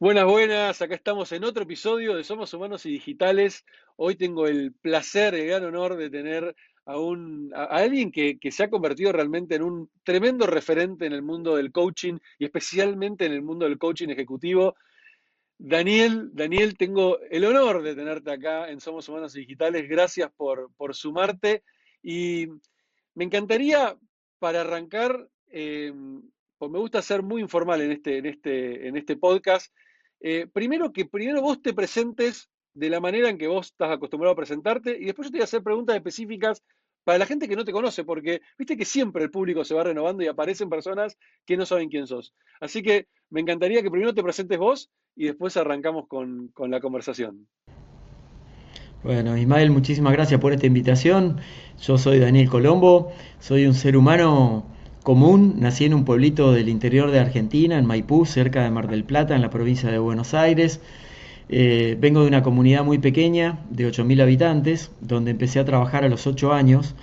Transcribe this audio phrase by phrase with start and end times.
[0.00, 3.64] Buenas, buenas, acá estamos en otro episodio de Somos Humanos y Digitales.
[3.96, 8.52] Hoy tengo el placer, el gran honor de tener a, un, a, alguien que, que,
[8.52, 13.26] se ha convertido realmente en un tremendo referente en el mundo del coaching y especialmente
[13.26, 14.76] en el mundo del coaching ejecutivo.
[15.58, 19.88] Daniel, Daniel, tengo el honor de tenerte acá en Somos Humanos y Digitales.
[19.88, 21.64] Gracias por, por sumarte
[22.04, 22.46] y
[23.14, 23.98] me encantaría,
[24.38, 25.92] para arrancar, eh,
[26.56, 29.74] pues me gusta ser muy informal en este, en este, en este podcast,
[30.20, 34.32] eh, primero que primero vos te presentes de la manera en que vos estás acostumbrado
[34.32, 36.62] a presentarte y después yo te voy a hacer preguntas específicas
[37.04, 39.82] para la gente que no te conoce, porque viste que siempre el público se va
[39.82, 42.34] renovando y aparecen personas que no saben quién sos.
[42.60, 46.80] Así que me encantaría que primero te presentes vos y después arrancamos con, con la
[46.80, 47.48] conversación.
[49.02, 51.40] Bueno, Ismael, muchísimas gracias por esta invitación.
[51.80, 54.66] Yo soy Daniel Colombo, soy un ser humano
[55.08, 59.04] común, nací en un pueblito del interior de Argentina, en Maipú, cerca de Mar del
[59.04, 60.82] Plata, en la provincia de Buenos Aires.
[61.48, 66.10] Eh, vengo de una comunidad muy pequeña, de 8.000 habitantes, donde empecé a trabajar a
[66.10, 66.94] los 8 años.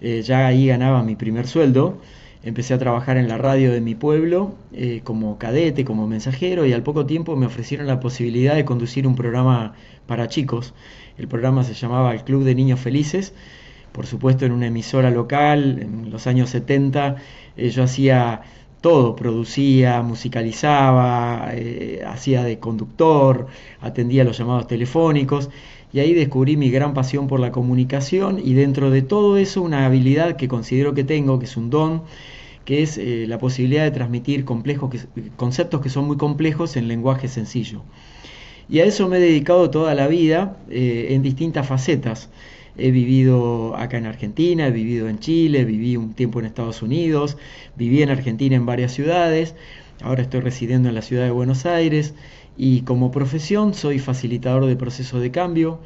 [0.00, 2.00] Eh, ya ahí ganaba mi primer sueldo.
[2.42, 6.72] Empecé a trabajar en la radio de mi pueblo eh, como cadete, como mensajero, y
[6.72, 9.74] al poco tiempo me ofrecieron la posibilidad de conducir un programa
[10.06, 10.72] para chicos.
[11.18, 13.34] El programa se llamaba El Club de Niños Felices
[13.92, 17.16] por supuesto en una emisora local, en los años 70
[17.56, 18.42] eh, yo hacía
[18.80, 23.46] todo, producía, musicalizaba, eh, hacía de conductor,
[23.80, 25.50] atendía los llamados telefónicos
[25.92, 29.86] y ahí descubrí mi gran pasión por la comunicación y dentro de todo eso una
[29.86, 32.02] habilidad que considero que tengo, que es un don,
[32.64, 35.06] que es eh, la posibilidad de transmitir complejos
[35.36, 37.82] conceptos que son muy complejos en lenguaje sencillo.
[38.68, 42.30] Y a eso me he dedicado toda la vida en distintas facetas.
[42.76, 47.36] He vivido acá en Argentina, he vivido en Chile, viví un tiempo en Estados Unidos,
[47.76, 49.54] viví en Argentina en varias ciudades,
[50.02, 52.14] ahora estoy residiendo en la ciudad de Buenos Aires
[52.56, 55.80] y como profesión soy facilitador de procesos de cambio,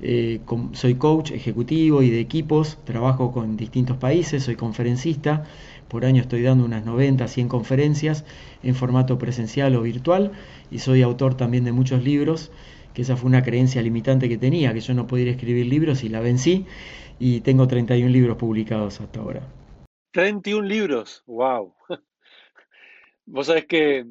[0.00, 0.40] eh,
[0.74, 5.44] soy coach ejecutivo y de equipos, trabajo con distintos países, soy conferencista,
[5.88, 8.24] por año estoy dando unas 90, 100 conferencias
[8.62, 10.32] en formato presencial o virtual
[10.70, 12.52] y soy autor también de muchos libros
[12.98, 16.08] que esa fue una creencia limitante que tenía, que yo no podía escribir libros y
[16.08, 16.66] la vencí
[17.20, 19.40] y tengo 31 libros publicados hasta ahora.
[20.10, 21.72] 31 libros, wow.
[23.24, 24.04] Vos sabés que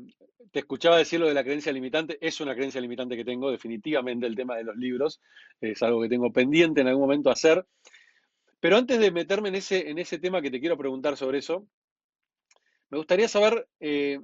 [0.54, 4.26] te escuchaba decir lo de la creencia limitante, es una creencia limitante que tengo, definitivamente
[4.26, 5.20] el tema de los libros,
[5.60, 7.68] es algo que tengo pendiente en algún momento hacer.
[8.62, 11.68] Pero antes de meterme en ese, en ese tema que te quiero preguntar sobre eso,
[12.90, 14.22] me gustaría saber eh,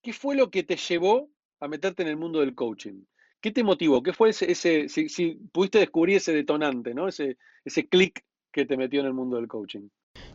[0.00, 1.28] qué fue lo que te llevó
[1.60, 3.02] a meterte en el mundo del coaching.
[3.40, 4.02] ¿Qué te motivó?
[4.02, 7.08] ¿Qué fue ese, ese si, pudiste descubrir ese detonante, ¿no?
[7.08, 9.88] ese, ese clic que te metió en el mundo del coaching?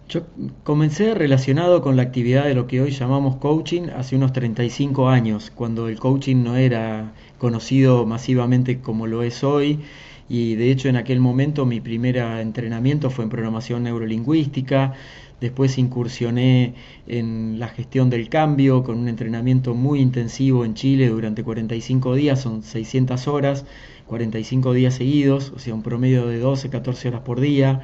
[0.08, 0.26] Yo
[0.64, 5.52] comencé relacionado con la actividad de lo que hoy llamamos coaching hace unos 35 años,
[5.52, 9.80] cuando el coaching no era conocido masivamente como lo es hoy.
[10.28, 14.94] Y de hecho en aquel momento mi primer entrenamiento fue en programación neurolingüística,
[15.42, 16.76] Después incursioné
[17.08, 22.40] en la gestión del cambio con un entrenamiento muy intensivo en Chile durante 45 días,
[22.40, 23.66] son 600 horas,
[24.06, 27.82] 45 días seguidos, o sea, un promedio de 12, 14 horas por día,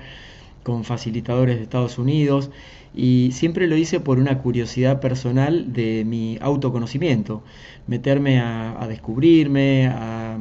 [0.61, 2.51] con facilitadores de Estados Unidos.
[2.95, 7.41] Y siempre lo hice por una curiosidad personal de mi autoconocimiento,
[7.87, 10.37] meterme a, a descubrirme, a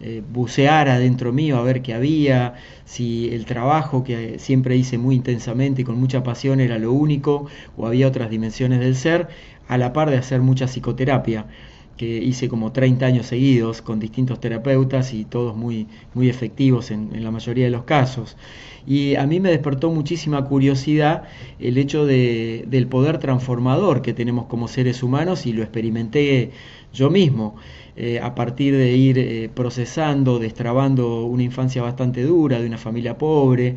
[0.00, 5.14] eh, bucear adentro mío a ver qué había, si el trabajo que siempre hice muy
[5.14, 7.46] intensamente y con mucha pasión era lo único
[7.76, 9.28] o había otras dimensiones del ser,
[9.68, 11.46] a la par de hacer mucha psicoterapia
[12.00, 17.22] que hice como 30 años seguidos con distintos terapeutas y todos muy, muy efectivos en,
[17.22, 18.38] la mayoría de los casos.
[18.86, 21.24] Y a mí me despertó muchísima curiosidad
[21.58, 26.52] el hecho de, del poder transformador que tenemos como seres humanos y lo experimenté
[26.92, 27.56] yo mismo.
[27.96, 33.18] Eh, a partir de ir eh, procesando, destrabando una infancia bastante dura, de una familia
[33.18, 33.76] pobre,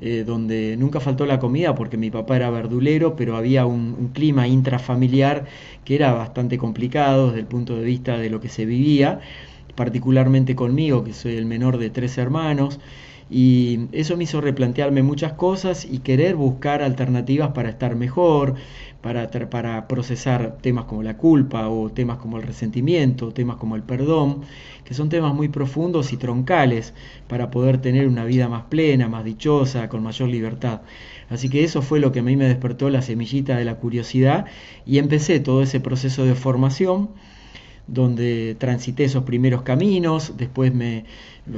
[0.00, 4.48] eh, donde nunca faltó la comida porque mi papá era verdulero, pero había un, clima
[4.48, 5.46] intrafamiliar
[5.84, 9.20] que era bastante complicado desde el punto de vista de lo que se vivía,
[9.76, 12.80] particularmente conmigo, que soy el menor de tres hermanos.
[13.30, 18.56] Y eso me hizo replantearme muchas cosas y querer buscar alternativas para estar mejor,
[19.02, 23.82] para, para procesar temas como la culpa o temas como el resentimiento, temas como el
[23.82, 24.42] perdón,
[24.84, 26.94] que son temas muy profundos y troncales
[27.28, 30.82] para poder tener una vida más plena, más dichosa, con mayor libertad.
[31.28, 34.46] Así que eso fue lo que a mí me despertó la semillita de la curiosidad
[34.86, 37.10] y empecé todo ese proceso de formación
[37.92, 41.04] donde transité esos primeros caminos, después me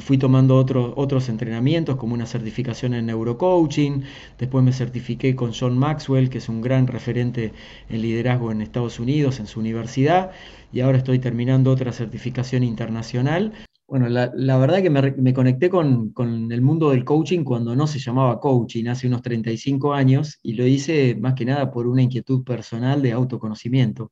[0.01, 4.03] fui tomando otros, otros entrenamientos como una certificación en neurocoaching,
[4.37, 7.53] después me certifiqué con John Maxwell, que es un gran referente
[7.89, 10.33] en liderazgo en Estados Unidos, en su universidad,
[10.73, 13.53] y ahora estoy terminando otra certificación internacional.
[13.87, 18.01] Bueno, la, verdad que me, conecté con, con, el mundo del coaching cuando no se
[18.01, 22.43] llamaba coaching, hace unos 35 años, y lo hice más que nada por una inquietud
[22.43, 24.11] personal de autoconocimiento.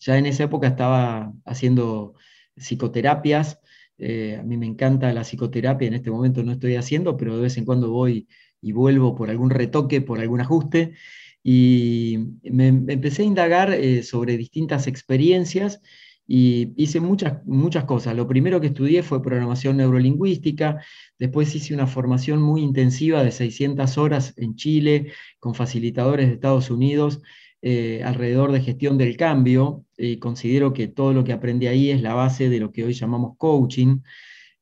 [0.00, 2.14] Ya en esa época estaba haciendo
[2.56, 3.60] psicoterapias,
[3.98, 7.42] eh, a mí me encanta la psicoterapia, en este momento no estoy haciendo, pero de
[7.42, 8.28] vez en cuando voy
[8.60, 10.94] y vuelvo por algún retoque, por algún ajuste,
[11.42, 15.80] y me, empecé a indagar eh, sobre distintas experiencias
[16.26, 18.16] y hice muchas, muchas cosas.
[18.16, 20.82] Lo primero que estudié fue programación neurolingüística,
[21.18, 26.70] después hice una formación muy intensiva de 600 horas en Chile con facilitadores de Estados
[26.70, 27.20] Unidos
[27.66, 29.86] eh, alrededor de gestión del cambio.
[29.96, 32.92] y considero que todo lo que aprendí ahí es la base de lo que hoy
[32.92, 34.00] llamamos coaching.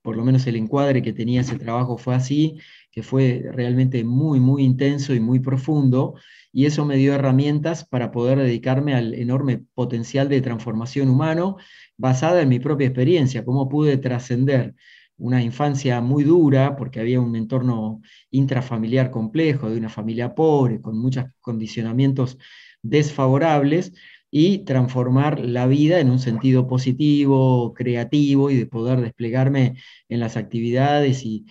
[0.02, 2.58] Por lo menos el encuadre que tenía ese trabajo fue así,
[2.92, 6.14] que fue realmente muy, muy intenso y muy profundo.
[6.52, 11.56] Y eso me dio herramientas para poder dedicarme al enorme potencial de transformación humano
[11.96, 14.76] basada en mi propia experiencia, cómo pude trascender
[15.16, 18.00] una infancia muy dura, porque había un entorno
[18.30, 22.38] intrafamiliar complejo, de una familia pobre, con muchos condicionamientos
[22.82, 23.92] desfavorables
[24.34, 29.76] y transformar la vida en un sentido positivo, creativo y de poder desplegarme
[30.08, 31.44] en las actividades y,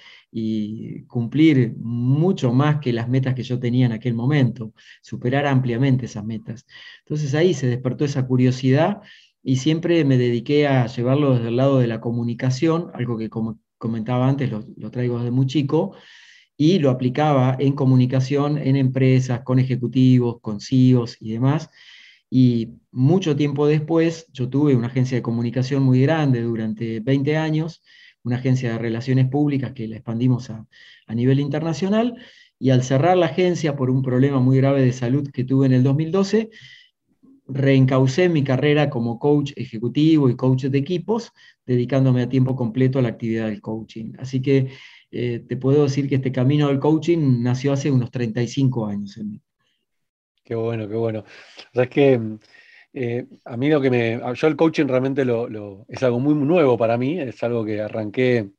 [1.07, 6.23] cumplir mucho más que las metas que yo tenía en aquel momento, superar ampliamente esas
[6.23, 6.65] metas.
[6.99, 9.01] Entonces ahí se despertó esa curiosidad
[9.43, 13.59] y siempre me dediqué a llevarlo desde el lado de la comunicación, algo que como
[13.77, 15.95] comentaba antes lo, traigo desde muy chico,
[16.63, 21.71] y lo aplicaba en comunicación en empresas, con ejecutivos, con CEOs y demás.
[22.29, 27.81] Y mucho tiempo después yo tuve una agencia de comunicación muy grande durante 20 años,
[28.21, 30.67] una agencia de relaciones públicas que la expandimos a,
[31.07, 32.15] a nivel internacional.
[32.59, 35.73] Y al cerrar la agencia por un problema muy grave de salud que tuve en
[35.73, 36.51] el 2012,
[37.47, 41.31] reencaucé mi carrera como coach ejecutivo y coach de equipos,
[41.65, 44.13] dedicándome a tiempo completo a la actividad del coaching.
[44.19, 44.69] Así que
[45.11, 49.31] eh, te puedo decir que este camino del coaching nació hace unos 35 años en
[49.31, 49.41] mí.
[50.43, 51.19] Qué bueno, qué bueno.
[51.19, 52.19] O sea, es que
[52.93, 54.21] eh, a mí lo que me.
[54.35, 58.49] Yo el coaching realmente lo, es algo muy nuevo para mí, es algo que arranqué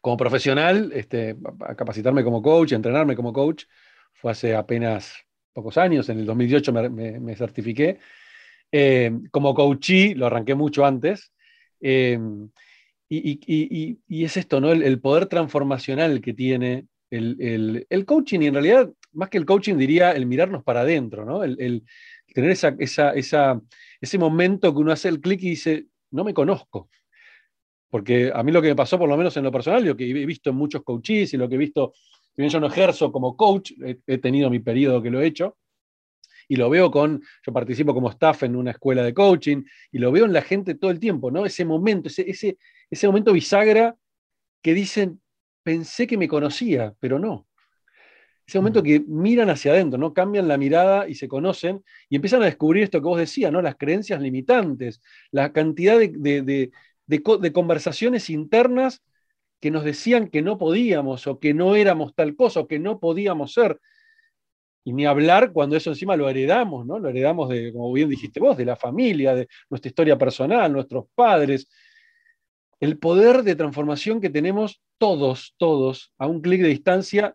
[0.00, 3.64] como profesional, este, a capacitarme como coach, a entrenarme como coach,
[4.14, 5.14] fue hace apenas
[5.52, 7.98] pocos años, en el 2018 me, certifiqué.
[8.70, 11.32] Eh, como coachee lo arranqué mucho antes.
[13.08, 14.72] Y, es esto, ¿no?
[14.72, 20.12] El, poder transformacional que tiene el, coaching, y en realidad, más que el coaching, diría
[20.12, 21.44] el mirarnos para adentro, ¿no?
[21.44, 21.84] El,
[22.34, 26.90] tener esa, ese momento que uno hace el clic y dice, no me conozco.
[27.88, 30.10] Porque a mí lo que me pasó, por lo menos en lo personal, lo que
[30.10, 31.92] he visto en muchos coaches y lo que he visto,
[32.34, 33.72] si bien yo no ejerzo como coach,
[34.06, 35.56] he tenido mi periodo que lo he hecho,
[36.48, 40.12] y lo veo con, yo participo como staff en una escuela de coaching, y lo
[40.12, 41.46] veo en la gente todo el tiempo, ¿no?
[41.46, 42.58] Ese momento, ese, ese,
[42.90, 43.96] ese momento bisagra
[44.62, 45.20] que dicen,
[45.62, 47.46] pensé que me conocía, pero no.
[48.46, 50.14] Ese momento que miran hacia adentro, ¿no?
[50.14, 53.60] Cambian la mirada y se conocen y empiezan a descubrir esto que vos decías, ¿no?
[53.60, 55.00] Las creencias limitantes,
[55.32, 56.70] la cantidad de,
[57.06, 59.02] de conversaciones internas
[59.60, 63.00] que nos decían que no podíamos o que no éramos tal cosa o que no
[63.00, 63.80] podíamos ser.
[64.84, 67.00] Y ni hablar cuando eso encima lo heredamos, ¿no?
[67.00, 71.06] Lo heredamos de, como bien dijiste vos, de la familia, de nuestra historia personal, nuestros
[71.12, 71.68] padres.
[72.80, 77.34] El poder de transformación que tenemos todos, todos, a un clic de distancia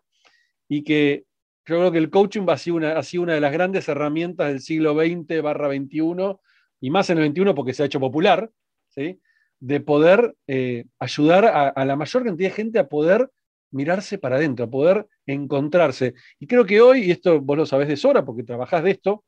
[0.68, 1.24] y que
[1.66, 4.48] yo creo que el coaching ha sido una, ha sido una de las grandes herramientas
[4.48, 6.36] del siglo XX barra XXI
[6.80, 8.50] y más en el XXI porque se ha hecho popular,
[8.88, 9.20] ¿sí?
[9.60, 13.30] de poder eh, ayudar a, la mayor cantidad de gente a poder
[13.70, 16.14] mirarse para adentro, a poder encontrarse.
[16.40, 19.24] Y creo que hoy, y esto vos lo sabés de sobra porque trabajás de esto,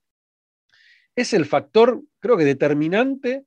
[1.14, 3.44] es el factor, creo que determinante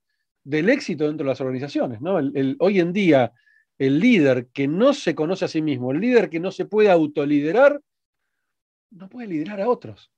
[0.47, 1.99] del éxito dentro de las organizaciones.
[1.99, 2.15] ¿no?
[2.59, 3.33] hoy en día,
[3.77, 6.89] el líder que no se conoce a sí mismo, el líder que no se puede
[6.89, 7.81] autoliderar,
[8.91, 10.09] no puede liderar a otros.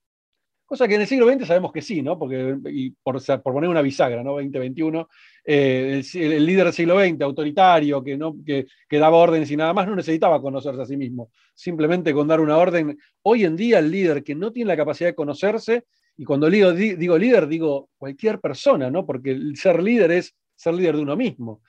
[0.64, 2.16] Cosa que en el siglo XX sabemos que sí, ¿no?
[2.16, 4.34] Porque, y por, poner una bisagra, ¿no?
[4.34, 5.08] 2021,
[5.44, 9.88] eh, el, líder del siglo XX, autoritario, que, no, que, daba órdenes y nada más,
[9.88, 11.32] no necesitaba conocerse a sí mismo.
[11.54, 12.96] Simplemente con dar una orden.
[13.22, 16.72] Hoy en día, el líder que no tiene la capacidad de conocerse, y cuando digo,
[16.72, 19.06] digo líder, digo cualquier persona, ¿no?
[19.06, 21.62] Porque el ser líder es ser líder de uno mismo.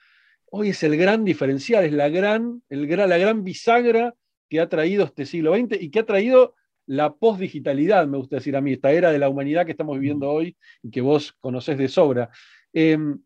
[0.50, 4.14] Hoy es el gran diferencial, es la gran, el, la gran bisagra
[4.50, 6.54] que ha traído este siglo XX y que ha traído
[6.86, 10.30] la postdigitalidad, me gusta decir a mí, esta era de la humanidad que estamos viviendo
[10.30, 12.28] hoy y que vos conocés de sobra.
[12.72, 13.22] Em,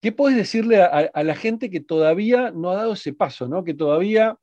[0.00, 3.62] ¿qué puedes decirle a, la gente que todavía no ha dado ese paso, ¿no?
[3.64, 4.36] que todavía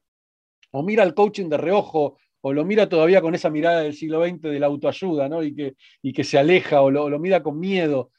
[0.71, 4.25] o mira el coaching de reojo o lo mira todavía con esa mirada del siglo
[4.25, 5.43] XX de la autoayuda ¿no?
[5.43, 8.11] y, que, y que se aleja o lo, mira con miedo?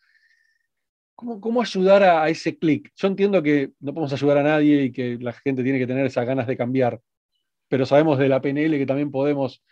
[1.15, 2.91] ¿Cómo, cómo ayudar a, ese clic?
[2.97, 6.07] Yo entiendo que no podemos ayudar a nadie y que la gente tiene que tener
[6.07, 7.01] esas ganas de cambiar,
[7.69, 9.63] pero sabemos de la PNL que también podemos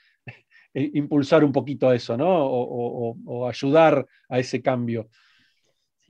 [0.75, 2.26] eh, impulsar un poquito a eso, ¿no?
[2.28, 5.09] O, ayudar a ese cambio.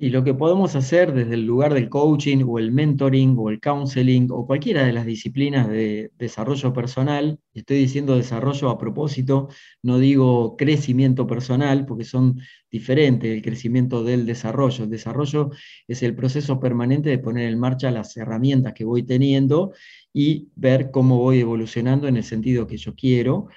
[0.01, 3.59] Y lo que podemos hacer desde el lugar del coaching o el mentoring o el
[3.59, 9.49] counseling o cualquiera de las disciplinas de desarrollo personal, estoy diciendo desarrollo a propósito,
[9.83, 12.41] no digo crecimiento personal porque son
[12.71, 14.85] diferentes el crecimiento del desarrollo.
[14.85, 15.51] El desarrollo
[15.89, 19.73] es el proceso permanente de poner en marcha las herramientas que voy teniendo
[20.13, 23.49] y ver cómo voy evolucionando en el sentido que yo quiero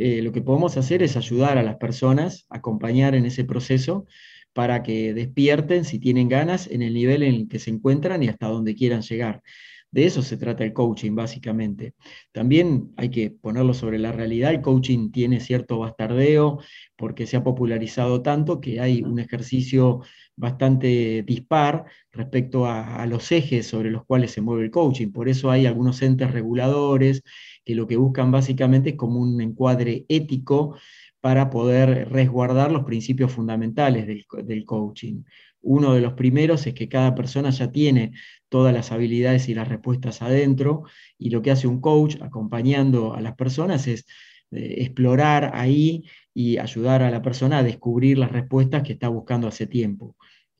[0.00, 4.06] eh, lo que podemos hacer es ayudar a las personas, acompañar en ese proceso
[4.52, 8.28] para que despierten si tienen ganas en el nivel en el que se encuentran y
[8.28, 9.42] hasta donde quieran llegar.
[9.90, 11.94] De eso se trata el coaching, básicamente.
[12.32, 14.50] También hay que ponerlo sobre la realidad.
[14.50, 16.58] El coaching tiene cierto bastardeo
[16.94, 20.02] porque se ha popularizado tanto que hay un ejercicio
[20.36, 25.10] bastante dispar respecto a, a los ejes sobre los cuales se mueve el coaching.
[25.10, 27.22] Por eso hay algunos entes reguladores
[27.64, 30.76] que lo que buscan básicamente es como un encuadre ético
[31.20, 35.22] para poder resguardar los principios fundamentales del, coaching.
[35.60, 38.12] Uno de los primeros es que cada persona ya tiene
[38.48, 40.84] todas las habilidades y las respuestas adentro
[41.18, 44.06] y lo que hace un coach acompañando a las personas es
[44.52, 49.48] eh, explorar ahí y ayudar a la persona a descubrir las respuestas que está buscando
[49.48, 50.16] hace tiempo.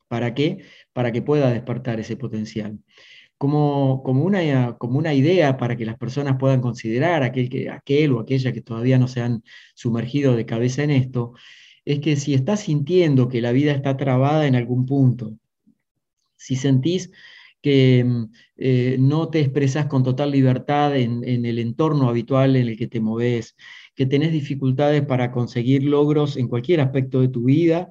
[0.09, 0.65] ¿Para qué?
[0.91, 2.79] Para que pueda despertar ese potencial
[3.39, 8.11] como, como, una, como una idea para que las personas puedan considerar, aquel, que, aquel
[8.11, 9.43] o aquella que todavía no se han
[9.75, 11.33] sumergido de cabeza en esto,
[11.85, 15.37] es que si estás sintiendo que la vida está trabada en algún punto,
[16.35, 17.11] si sentís
[17.61, 18.23] que mm,
[18.57, 22.87] eh, no te expresas con total libertad en, en, el entorno habitual en el que
[22.87, 23.55] te moves,
[23.95, 27.89] que tenés dificultades para conseguir logros en cualquier aspecto de tu vida,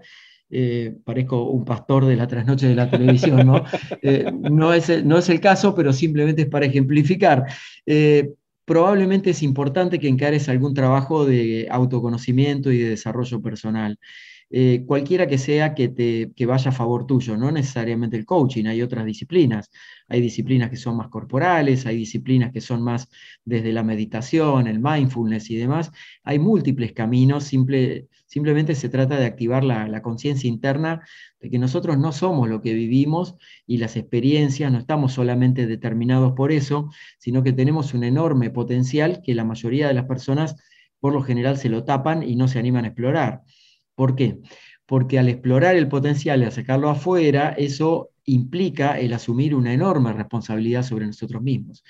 [0.51, 3.65] eh, parezco un pastor de la trasnoche de la televisión, ¿no?
[4.03, 7.45] Eh, no, es, no, es, el caso, pero simplemente es para ejemplificar.
[7.85, 8.33] Eh,
[8.65, 13.99] probablemente es importante que encares algún trabajo de autoconocimiento y de desarrollo personal.
[14.87, 18.81] cualquiera que sea que, te, que vaya a favor tuyo, no necesariamente el coaching, hay
[18.83, 19.71] otras disciplinas.
[20.09, 23.09] Hay disciplinas que son más corporales, hay disciplinas que son más
[23.45, 25.91] desde la meditación, el mindfulness y demás.
[26.25, 31.03] Hay múltiples caminos, simple, simplemente se trata de activar la, conciencia interna
[31.41, 33.35] de que nosotros no somos lo que vivimos
[33.67, 39.23] y las experiencias, no estamos solamente determinados por eso, sino que tenemos un enorme potencial
[39.25, 40.57] que la mayoría de las personas
[41.01, 43.43] por lo general se lo tapan y no se animan a explorar.
[43.95, 44.39] ¿Por qué?
[44.85, 50.13] Porque al explorar el potencial y a sacarlo afuera, eso implica el asumir una enorme
[50.13, 51.83] responsabilidad sobre nosotros mismos.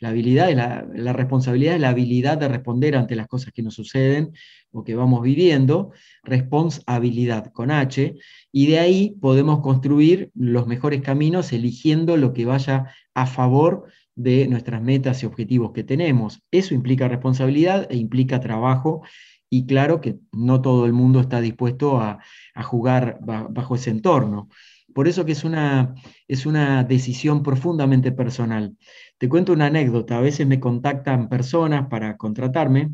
[0.00, 4.32] La habilidad la, responsabilidad es la habilidad de responder ante las cosas que nos suceden
[4.72, 8.14] o que vamos viviendo, responsabilidad con H,
[8.52, 14.46] y de ahí podemos construir los mejores caminos eligiendo lo que vaya a favor de
[14.48, 16.42] nuestras metas y objetivos que tenemos.
[16.50, 19.02] Eso implica responsabilidad e implica trabajo
[19.48, 22.18] y claro que no todo el mundo está dispuesto a,
[22.54, 24.48] a jugar bajo ese entorno.
[24.94, 25.94] Por eso que es una,
[26.28, 28.76] es una decisión profundamente personal.
[29.18, 30.18] Te cuento una anécdota.
[30.18, 32.90] A veces me contactan personas para contratarme.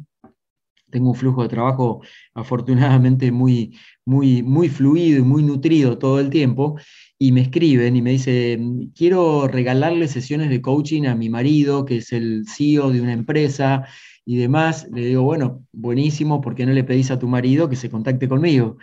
[0.91, 2.03] Tengo un flujo de trabajo
[2.35, 6.79] afortunadamente muy, muy, muy fluido y muy nutrido todo el tiempo.
[7.19, 11.99] Y me escriben y me dicen, quiero regalarle sesiones de coaching a mi marido, que
[11.99, 13.87] es el CEO de una empresa
[14.25, 14.87] y demás.
[14.93, 18.29] Le digo, bueno, buenísimo, ¿por qué no le pedís a tu marido que se contacte
[18.29, 18.77] conmigo?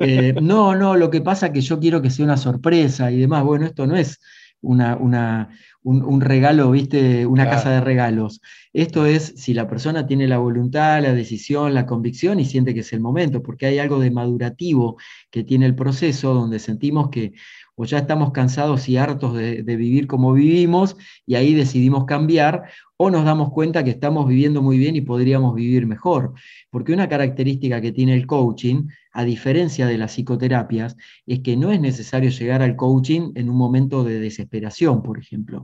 [0.00, 3.16] Eh, no, no, lo que pasa es que yo quiero que sea una sorpresa y
[3.18, 3.44] demás.
[3.44, 4.20] Bueno, esto no es
[4.60, 5.48] una,
[5.82, 7.26] un, regalo, ¿viste?
[7.26, 8.40] Una casa de regalos.
[8.72, 12.80] Esto es si la persona tiene la voluntad, la decisión, la convicción y siente que
[12.80, 14.96] es el momento, porque hay algo de madurativo
[15.30, 17.32] que tiene el proceso donde sentimos que
[17.78, 22.64] o ya estamos cansados y hartos de, de vivir como vivimos y ahí decidimos cambiar,
[23.00, 26.34] o nos damos cuenta que estamos viviendo muy bien y podríamos vivir mejor.
[26.68, 31.70] Porque una característica que tiene el coaching, a diferencia de las psicoterapias, es que no
[31.70, 35.62] es necesario llegar al coaching en un momento de desesperación, por ejemplo.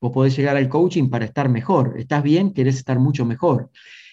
[0.00, 1.96] Vos podés llegar al coaching para estar mejor.
[1.98, 3.70] Estás bien, querés estar mucho mejor.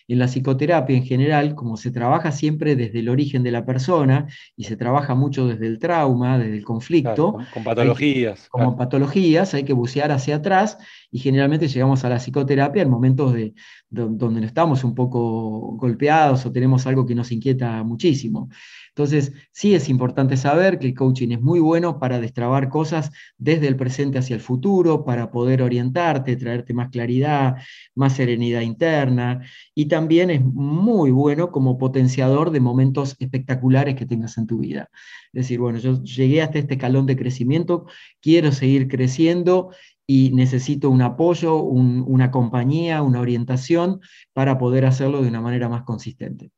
[0.08, 4.28] En la psicoterapia en general, como se trabaja siempre desde el origen de la persona
[4.56, 8.48] y se trabaja mucho desde el trauma, desde el conflicto, con, patologías.
[8.50, 10.78] como patologías, hay que bucear hacia atrás
[11.12, 13.54] y generalmente llegamos a la psicoterapia en momentos de,
[13.90, 18.50] donde estamos un poco golpeados o tenemos algo que nos inquieta muchísimo.
[18.90, 23.68] Entonces, sí es importante saber que el coaching es muy bueno para destrabar cosas desde
[23.68, 27.56] el presente hacia el futuro, para poder orientarte, traerte más claridad,
[27.96, 29.42] más serenidad interna,
[29.74, 34.90] y también es muy bueno como potenciador de momentos espectaculares que tengas en tu vida.
[35.34, 37.86] Es decir, bueno, yo llegué hasta este escalón de crecimiento,
[38.20, 39.70] quiero seguir creciendo
[40.08, 44.02] y necesito un apoyo, una compañía, una orientación
[44.34, 46.50] para poder hacerlo de una manera más consistente.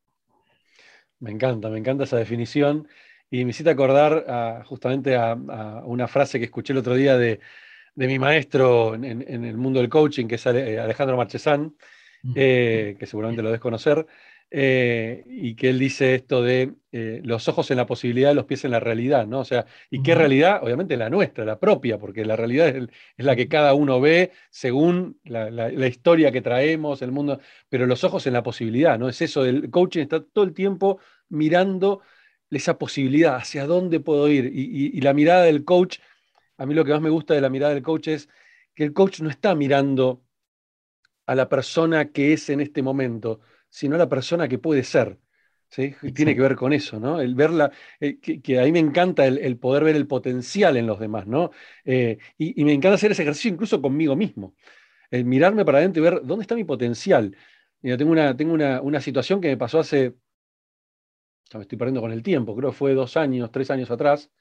[1.19, 2.87] Me encanta, me encanta esa definición
[3.29, 5.35] y me hiciste acordar justamente a,
[5.83, 7.41] una frase que escuché el otro día de,
[7.95, 11.75] mi maestro en, el mundo del coaching, que es Alejandro Marchesán,
[12.33, 14.07] eh, que seguramente lo debes conocer,
[14.51, 18.63] eh, y que él dice esto de eh, los ojos en la posibilidad, los pies
[18.63, 19.39] en la realidad, ¿no?
[19.39, 20.63] O sea, ¿y qué realidad?
[20.63, 25.19] Obviamente la nuestra, la propia, porque la realidad es, la que cada uno ve según
[25.23, 27.39] la, historia que traemos, el mundo,
[27.69, 29.09] pero los ojos en la posibilidad, ¿no?
[29.09, 32.01] Es eso, el coaching está todo el tiempo mirando
[32.49, 34.45] esa posibilidad, hacia dónde puedo ir.
[34.53, 35.99] y la mirada del coach,
[36.57, 38.29] a mí lo que más me gusta de la mirada del coach es
[38.75, 40.24] que el coach no está mirando
[41.25, 45.19] a la persona que es en este momento, sino la persona que puede ser.
[45.69, 45.93] ¿sí?
[46.13, 47.19] Tiene que ver con eso, ¿no?
[47.19, 50.99] El verla, eh, que, a mí me encanta el, poder ver el potencial en los
[50.99, 51.51] demás, ¿no?
[51.83, 54.55] Eh, y, me encanta hacer ese ejercicio incluso conmigo mismo.
[55.11, 57.35] El mirarme para adentro y ver dónde está mi potencial.
[57.81, 60.15] Mira, tengo una, tengo una, situación que me pasó hace,
[61.49, 64.31] ya me estoy perdiendo con el tiempo, creo que fue dos años, tres años atrás.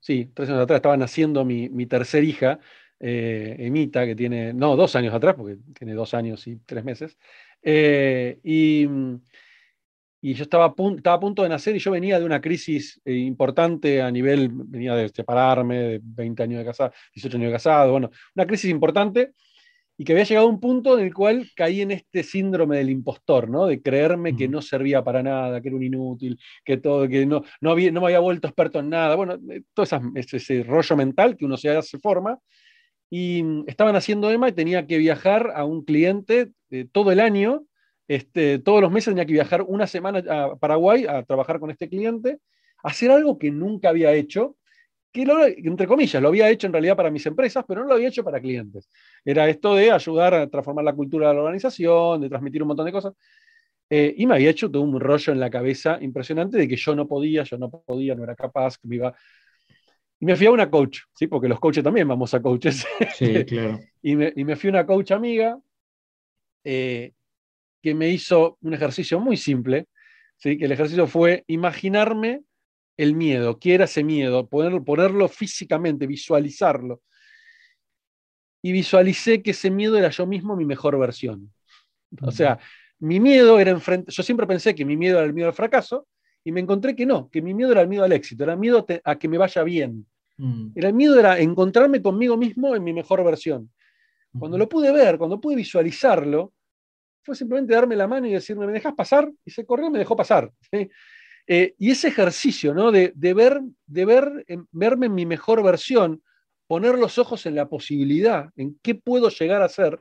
[0.00, 2.58] Sí, tres años atrás estaba naciendo mi, mi tercer hija,
[3.04, 7.18] eh, Emita, que tiene, no, dos años atrás, porque tiene dos años y tres meses.
[7.60, 8.86] Eh, y,
[10.24, 13.00] yo estaba a, punto, estaba a, punto de nacer y yo venía de una crisis
[13.04, 17.52] eh, importante a nivel, venía de separarme, de 20 años de casado, 18 años de
[17.52, 19.32] casado, bueno, una crisis importante
[19.98, 22.90] y que había llegado a un punto en el cual caí en este síndrome del
[22.90, 23.66] impostor, ¿no?
[23.66, 27.42] De creerme que no servía para nada, que era un inútil, que todo, que no,
[27.60, 29.38] no, había, no me había vuelto experto en nada, bueno,
[29.74, 29.98] todo ese,
[30.36, 32.38] ese rollo mental que uno se hace forma
[33.14, 36.50] y mm, estaban haciendo EMA y tenía que viajar a un cliente
[36.92, 37.66] todo el año,
[38.08, 41.90] este, todos los meses tenía que viajar una semana a Paraguay a trabajar con este
[41.90, 42.38] cliente,
[42.82, 44.56] hacer algo que nunca había hecho,
[45.12, 45.26] que
[45.62, 48.24] entre comillas, lo había hecho en realidad para mis empresas, pero no lo había hecho
[48.24, 48.88] para clientes.
[49.22, 52.86] Era esto de ayudar a transformar la cultura de la organización, de transmitir un montón
[52.86, 53.12] de cosas.
[53.90, 56.96] Eh, y me había hecho todo un rollo en la cabeza impresionante de que yo
[56.96, 59.14] no podía, yo no podía, no era capaz, que me iba
[60.22, 61.26] y me fui a una coach, ¿sí?
[61.26, 62.86] porque los coaches también vamos a coaches.
[63.16, 63.80] Sí, claro.
[64.00, 65.58] y, me, y, me, fui a una coach amiga
[66.62, 67.12] eh,
[67.82, 69.88] que me hizo un ejercicio muy simple,
[70.36, 70.56] ¿sí?
[70.56, 72.44] que el ejercicio fue imaginarme
[72.96, 77.02] el miedo, qué era ese miedo, ponerlo, ponerlo físicamente, visualizarlo.
[78.62, 81.52] Y visualicé que ese miedo era yo mismo mi mejor versión.
[82.20, 82.60] O sea,
[83.00, 86.06] mi miedo era enfrente, yo siempre pensé que mi miedo era el miedo al fracaso,
[86.44, 88.58] y me encontré que no, que mi miedo era el miedo al éxito, era el
[88.60, 90.06] miedo a que me vaya bien.
[90.36, 90.68] Mm.
[90.74, 93.70] El miedo era encontrarme conmigo mismo en mi mejor versión.
[94.38, 96.54] Cuando lo pude ver, cuando pude visualizarlo,
[97.22, 99.30] fue simplemente darme la mano y decirme, ¿me dejas pasar?
[99.44, 100.50] Y se corrió y me dejó pasar.
[101.44, 102.92] Eh, y ese ejercicio ¿no?
[102.92, 106.22] de, ver, de ver, verme en mi mejor versión,
[106.68, 109.98] poner los ojos en la posibilidad, en qué puedo llegar a ser,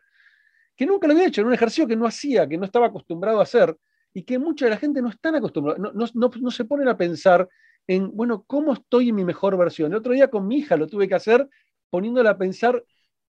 [0.78, 3.40] que nunca lo había hecho, en un ejercicio que no hacía, que no estaba acostumbrado
[3.40, 3.76] a hacer,
[4.14, 6.96] y que mucha de la gente no están acostumbrada, no, no, no se ponen a
[6.96, 7.50] pensar
[7.88, 9.92] en, bueno, ¿cómo estoy en mi mejor versión?
[9.92, 11.48] El otro día con mi hija lo tuve que hacer
[11.90, 12.84] poniéndola a pensar,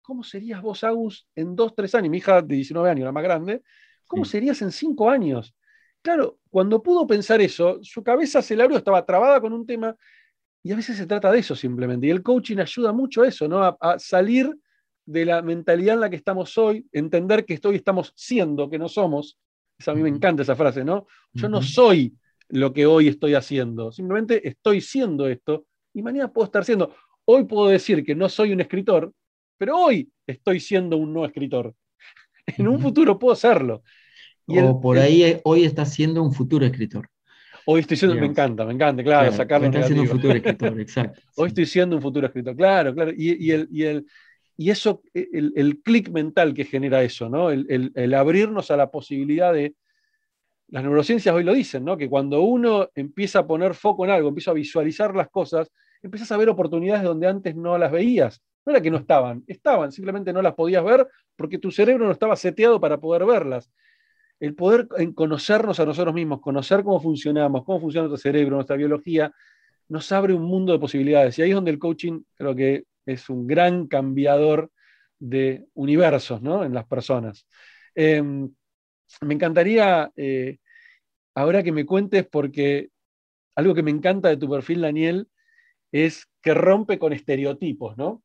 [0.02, 2.10] ¿cómo serías vos, Agus, en dos, tres años?
[2.10, 3.64] Mi hija de 19 años, la más grande,
[4.08, 5.56] ¿cómo serías en cinco años?
[6.02, 9.96] Claro, cuando pudo pensar eso, su cabeza se le abrió, estaba trabada con un tema,
[10.64, 12.08] y a veces se trata de eso simplemente.
[12.08, 13.64] Y el coaching ayuda mucho a eso, ¿no?
[13.64, 14.54] A, salir
[15.06, 18.90] de la mentalidad en la que estamos hoy, entender que estoy, estamos siendo, que no
[18.90, 19.38] somos.
[19.88, 21.08] a mí me encanta esa frase, ¿no?
[21.34, 22.14] Yo no soy
[22.50, 23.92] lo que hoy estoy haciendo.
[23.92, 26.94] Simplemente estoy siendo esto y mañana puedo estar siendo.
[27.26, 29.14] Hoy puedo decir que no soy un escritor,
[29.58, 31.74] pero hoy estoy siendo un no escritor.
[32.58, 33.84] En un futuro puedo serlo.
[34.48, 37.08] o por ahí hoy estás siendo un futuro escritor.
[37.66, 39.72] Hoy estoy siendo, me encanta, me encanta, claro, sacarlo.
[39.84, 41.22] siendo un futuro escritor, exacto.
[41.36, 43.12] hoy estoy siendo un futuro escritor, claro, claro.
[43.16, 44.08] Y, el, y, el,
[44.58, 47.52] y eso, el, el clic mental que genera eso, ¿no?
[47.52, 49.76] el abrirnos a la posibilidad de,
[50.72, 51.98] las neurociencias hoy lo dicen, ¿no?
[51.98, 56.32] que cuando uno empieza a poner foco en algo, empieza a visualizar las cosas, empiezas
[56.32, 58.42] a ver oportunidades donde antes no las veías.
[58.66, 62.12] No era que no estaban, estaban, simplemente no las podías ver porque tu cerebro no
[62.12, 63.72] estaba seteado para poder verlas.
[64.40, 69.32] El poder conocernos a nosotros mismos, conocer cómo funcionamos, cómo funciona nuestro cerebro, nuestra biología,
[69.88, 71.38] nos abre un mundo de posibilidades.
[71.40, 74.72] Y ahí es donde el coaching creo que es un gran cambiador
[75.18, 76.64] de universos ¿no?
[76.64, 77.48] en las personas.
[77.96, 78.50] Em,
[79.22, 80.58] me encantaría eh,
[81.36, 82.90] ahora que me cuentes porque
[83.56, 85.28] algo que me encanta de tu perfil, Daniel,
[85.92, 88.24] es que rompe con estereotipos, ¿no?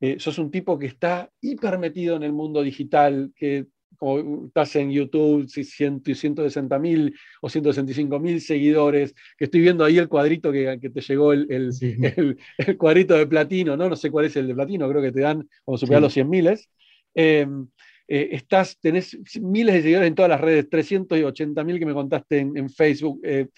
[0.00, 4.76] Eh, sos un tipo que está hiper metido en el mundo digital, que como estás
[4.76, 10.78] en YouTube, 160 mil o 165 mil seguidores, que estoy viendo ahí el cuadrito que,
[10.78, 13.88] te llegó, el, el, cuadrito de platino, ¿no?
[13.88, 16.30] No sé cuál es el de platino, creo que te dan cuando superas los 100
[16.30, 16.70] miles.
[17.14, 17.66] Em,
[18.08, 22.38] eh, estás, tenés miles de seguidores en todas las redes, 380 mil que me contaste
[22.38, 23.20] en, Facebook.
[23.22, 23.48] Eh,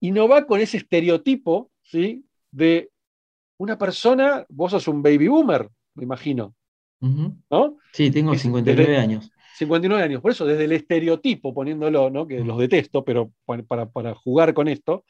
[0.00, 2.24] y no va con ese estereotipo, ¿sí?
[2.50, 2.90] De
[3.58, 6.54] una persona, vos sos un baby boomer, me imagino.
[7.00, 7.76] ¿no?
[7.92, 9.30] Sí, tengo 59 años.
[9.58, 12.26] 59 años, por eso desde el estereotipo, poniéndolo, ¿no?
[12.26, 13.30] que los detesto, pero
[13.68, 15.04] para, jugar con esto,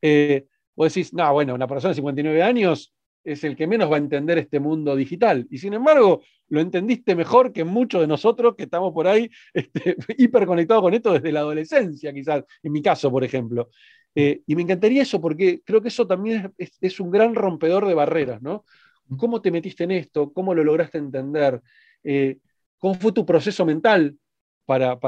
[0.00, 0.46] eh,
[0.76, 3.98] vos decís, no, bueno, una persona de 59 años es el que menos va a
[3.98, 5.46] entender este mundo digital.
[5.50, 9.96] Y sin embargo, lo entendiste mejor que muchos de nosotros que estamos por ahí este,
[10.18, 13.70] hiperconectados con esto desde la adolescencia, quizás, en mi caso, por ejemplo.
[14.14, 17.94] Eh, y me encantaría eso, porque creo que eso también es, un gran rompedor de
[17.94, 18.64] barreras, ¿no?
[19.16, 20.32] ¿Cómo te metiste en esto?
[20.32, 21.60] ¿Cómo lo lograste entender?
[22.04, 22.38] Eh,
[22.78, 24.16] ¿Cómo fue tu proceso mental
[24.64, 24.98] para,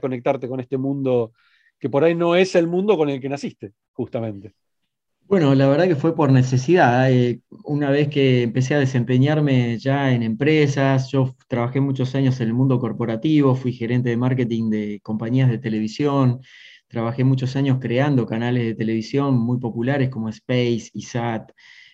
[0.00, 1.32] conectarte con este mundo
[1.78, 4.54] que por ahí no es el mundo con el que naciste, justamente?
[5.26, 7.10] Bueno, la verdad que fue por necesidad.
[7.10, 12.48] Eh, una vez que empecé a desempeñarme ya en empresas, yo trabajé muchos años en
[12.48, 16.40] el mundo corporativo, fui gerente de marketing de compañías de televisión,
[16.88, 21.50] trabajé muchos años creando canales de televisión muy populares como Space, ISAT,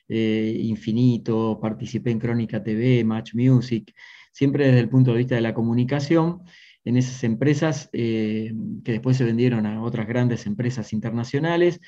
[0.09, 3.95] eh, Infinito, participé en Crónica TV, Match Music,
[4.33, 6.43] siempre desde el punto de vista de la comunicación,
[6.85, 8.53] en esas empresas eh,
[8.85, 11.81] que después se vendieron a otras grandes empresas internacionales.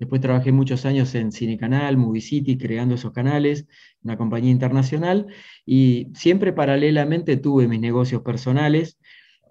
[0.00, 3.66] Después trabajé muchos años en Cinecanal, Movie City, creando esos canales,
[4.02, 5.26] una compañía internacional,
[5.66, 8.98] y siempre paralelamente tuve mis negocios personales,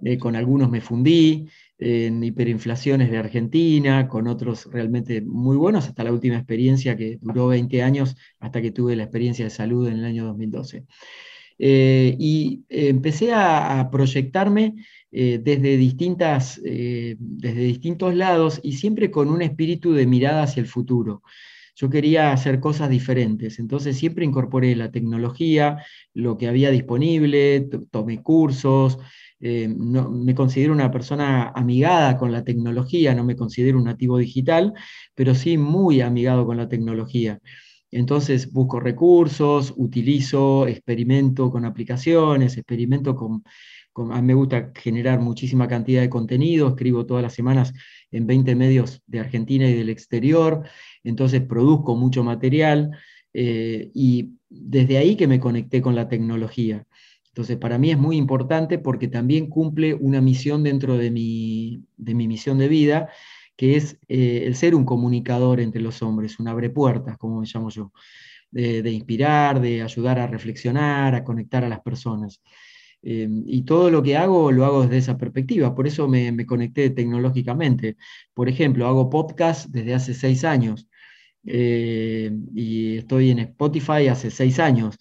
[0.04, 6.04] eh, con algunos me fundí, en hiperinflaciones de Argentina, con otros realmente muy buenos, hasta
[6.04, 10.00] la última experiencia que duró 20 años, hasta que tuve la experiencia de salud en
[10.00, 10.86] el año 2012.
[11.62, 14.76] Eh, y empecé a, proyectarme
[15.12, 20.62] eh, desde, distintas, eh, desde distintos lados y siempre con un espíritu de mirada hacia
[20.62, 21.22] el futuro.
[21.76, 28.22] Yo quería hacer cosas diferentes, entonces siempre incorporé la tecnología, lo que había disponible, tomé
[28.22, 29.00] cursos,
[29.40, 34.18] eh, no, me considero una persona amigada con la tecnología, no me considero un nativo
[34.18, 34.74] digital,
[35.16, 37.40] pero sí muy amigado con la tecnología.
[37.92, 43.44] Entonces busco recursos, utilizo, experimento con aplicaciones, experimento con,
[44.12, 47.74] a mí me gusta generar muchísima cantidad de contenido, escribo todas las semanas
[48.12, 50.64] en 20 medios de Argentina y del exterior,
[51.04, 52.92] entonces produzco mucho material
[53.34, 56.86] eh, y desde ahí que me conecté con la tecnología.
[57.28, 62.58] Entonces, para mí es muy importante porque también cumple una misión dentro de mi, misión
[62.58, 63.10] de vida,
[63.60, 67.46] que es eh, el ser un comunicador entre los hombres, un abre puertas, como me
[67.46, 67.92] llamo yo,
[68.52, 72.42] de, inspirar, de ayudar a reflexionar, a conectar a las personas.
[73.02, 76.90] Eh, y todo lo que hago lo hago desde esa perspectiva, por eso me, conecté
[76.92, 77.98] tecnológicamente.
[78.34, 80.88] Por ejemplo, hago podcast desde hace seis años
[81.46, 84.98] eh, y estoy en Spotify hace seis años.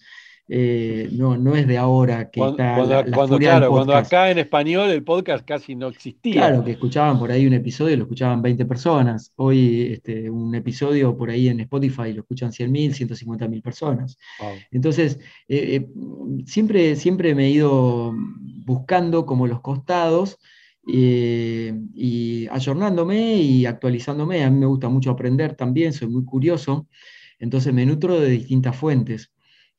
[0.51, 4.89] Eh, no, no es de ahora que cuando, está cuando, claro, cuando acá en español
[4.89, 6.33] el podcast casi no existía.
[6.33, 9.31] Claro, que escuchaban por ahí un episodio y lo escuchaban 20 personas.
[9.35, 14.17] Hoy este, un episodio por ahí en Spotify lo escuchan 100.000, 150.000 personas.
[14.71, 15.87] Entonces, eh, eh,
[16.47, 18.11] siempre, siempre me he ido
[18.65, 20.39] buscando como los costados
[20.83, 24.43] y ayornándome y actualizándome.
[24.43, 26.87] A mí me gusta mucho aprender también, soy muy curioso.
[27.37, 29.31] Entonces me nutro de distintas fuentes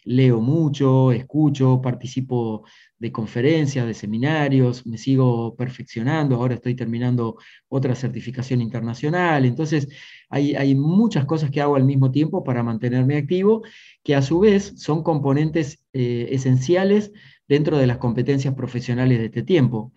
[0.05, 2.65] leo mucho, escucho, participo
[2.99, 7.37] de conferencias, de seminarios, me sigo perfeccionando, ahora estoy terminando
[7.69, 9.89] otra certificación internacional, entonces
[10.29, 13.63] hay, muchas cosas que hago al mismo tiempo para mantenerme activo,
[14.05, 17.13] que a su vez son componentes eh, esenciales
[17.49, 19.93] dentro de las competencias profesionales de este tiempo.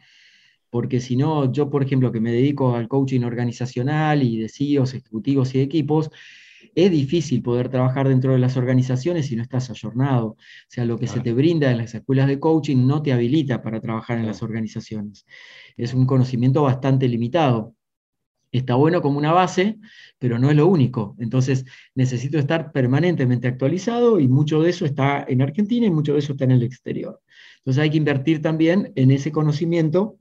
[0.72, 4.96] Porque si no, yo, por ejemplo, que me dedico al coaching organizacional y de CEOs,
[4.96, 6.10] ejecutivos y equipos,
[6.76, 10.28] es difícil poder trabajar dentro de las organizaciones si no estás ayornado.
[10.28, 13.62] O sea, lo que se te brinda en las escuelas de coaching no te habilita
[13.62, 15.26] para trabajar en las organizaciones.
[15.78, 17.76] Es un conocimiento bastante limitado.
[18.52, 19.80] Está bueno como una base,
[20.19, 21.15] pero no es lo único.
[21.19, 26.19] Entonces necesito estar permanentemente actualizado y mucho de eso está en Argentina y mucho de
[26.19, 27.19] eso está en el exterior.
[27.58, 30.17] Entonces hay que invertir también en ese conocimiento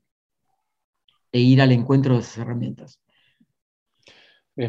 [1.31, 3.01] e ir al encuentro de esas herramientas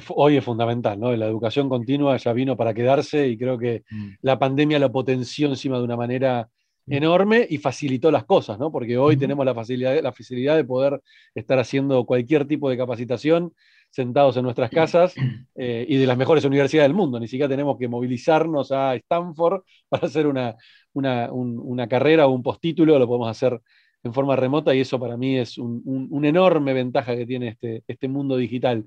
[0.09, 1.15] hoy es fundamental, ¿no?
[1.15, 4.09] La educación continua ya vino para quedarse y creo que mm.
[4.21, 6.49] la pandemia lo potenció encima de una manera
[6.87, 8.71] enorme y facilitó las cosas, ¿no?
[8.71, 11.01] Porque hoy tenemos la facilidad, la facilidad de poder
[11.33, 13.53] estar haciendo cualquier tipo de capacitación
[13.89, 15.13] sentados en nuestras casas
[15.55, 17.19] eh, y de las mejores universidades del mundo.
[17.19, 20.55] Ni siquiera tenemos que movilizarnos a Stanford para hacer una,
[20.93, 23.61] una, carrera o un postítulo, lo podemos hacer
[24.03, 28.09] en forma remota y eso para mí es una enorme ventaja que tiene este, este
[28.09, 28.85] mundo digital.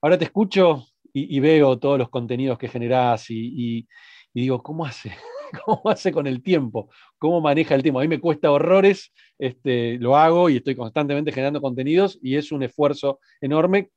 [0.00, 3.88] Ahora te escucho y, veo todos los contenidos que generás y,
[4.32, 5.12] digo, ¿cómo hace?
[5.64, 6.90] ¿Cómo hace con el tiempo?
[7.18, 7.98] ¿Cómo maneja el tiempo?
[8.00, 12.52] A mí me cuesta horrores, este, lo hago y estoy constantemente generando contenidos y es
[12.52, 13.90] un esfuerzo enorme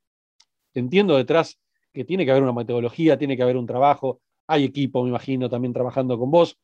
[0.74, 1.58] entiendo detrás
[1.92, 5.48] que tiene que haber una metodología, tiene que haber un trabajo, hay equipo, me imagino,
[5.48, 6.58] también trabajando con vos.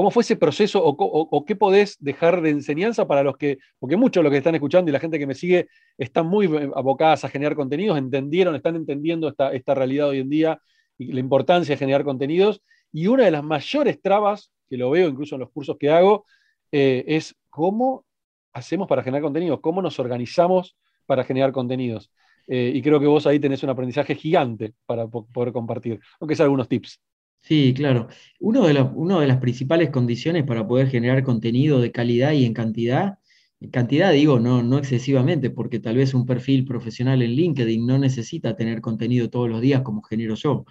[0.00, 4.20] ¿Cómo fue ese proceso o, qué podés dejar de enseñanza para los que, porque muchos
[4.20, 7.28] de los que están escuchando y la gente que me sigue están muy abocadas a
[7.28, 10.62] generar contenidos, entendieron, están entendiendo esta, esta realidad hoy en día
[10.96, 12.62] y la importancia de generar contenidos.
[12.90, 16.24] Y una de las mayores trabas, que lo veo incluso en los cursos que hago,
[16.72, 18.06] eh, es cómo
[18.54, 22.10] hacemos para generar contenidos, cómo nos organizamos para generar contenidos.
[22.46, 26.44] Eh, y creo que vos ahí tenés un aprendizaje gigante para poder compartir, aunque sea
[26.44, 26.98] algunos tips.
[27.42, 28.08] Sí, claro.
[28.38, 32.54] Uno de una de las principales condiciones para poder generar contenido de calidad y en
[32.54, 33.18] cantidad,
[33.60, 37.98] en cantidad digo, no, no excesivamente, porque tal vez un perfil profesional en LinkedIn no
[37.98, 40.64] necesita tener contenido todos los días como genero yo,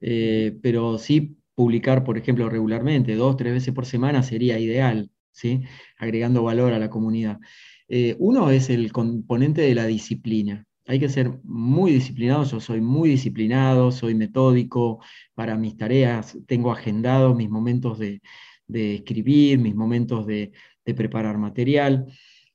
[0.00, 5.62] eh, pero sí publicar, por ejemplo, regularmente, dos, tres veces por semana sería ideal, ¿sí?
[5.98, 7.38] agregando valor a la comunidad.
[7.88, 12.80] Eh, uno es el componente de la disciplina hay que ser muy disciplinado, yo soy
[12.80, 15.00] muy disciplinado, soy metódico
[15.34, 18.22] para mis tareas, tengo agendado mis momentos de,
[18.66, 20.50] escribir, mis momentos de,
[20.96, 22.06] preparar material.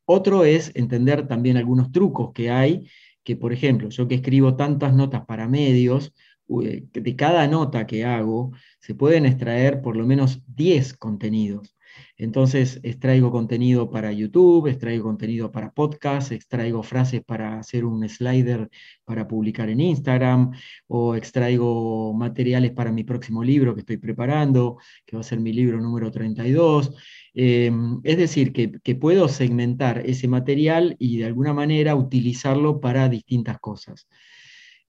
[0.06, 2.90] Otro es entender también algunos trucos que hay,
[3.24, 6.12] que por ejemplo, yo que escribo tantas notas para medios,
[6.48, 11.73] de cada nota que hago se pueden extraer por lo menos 10 contenidos.
[12.18, 18.70] Entonces, extraigo contenido para YouTube, extraigo contenido para podcast, extraigo frases para hacer un slider
[19.04, 20.52] para publicar en Instagram,
[20.88, 25.54] o extraigo materiales para mi próximo libro que estoy preparando, que va a ser mi
[25.54, 26.92] libro número 32.
[27.34, 33.60] Em, es decir, que puedo segmentar ese material y de alguna manera utilizarlo para distintas
[33.60, 34.08] cosas.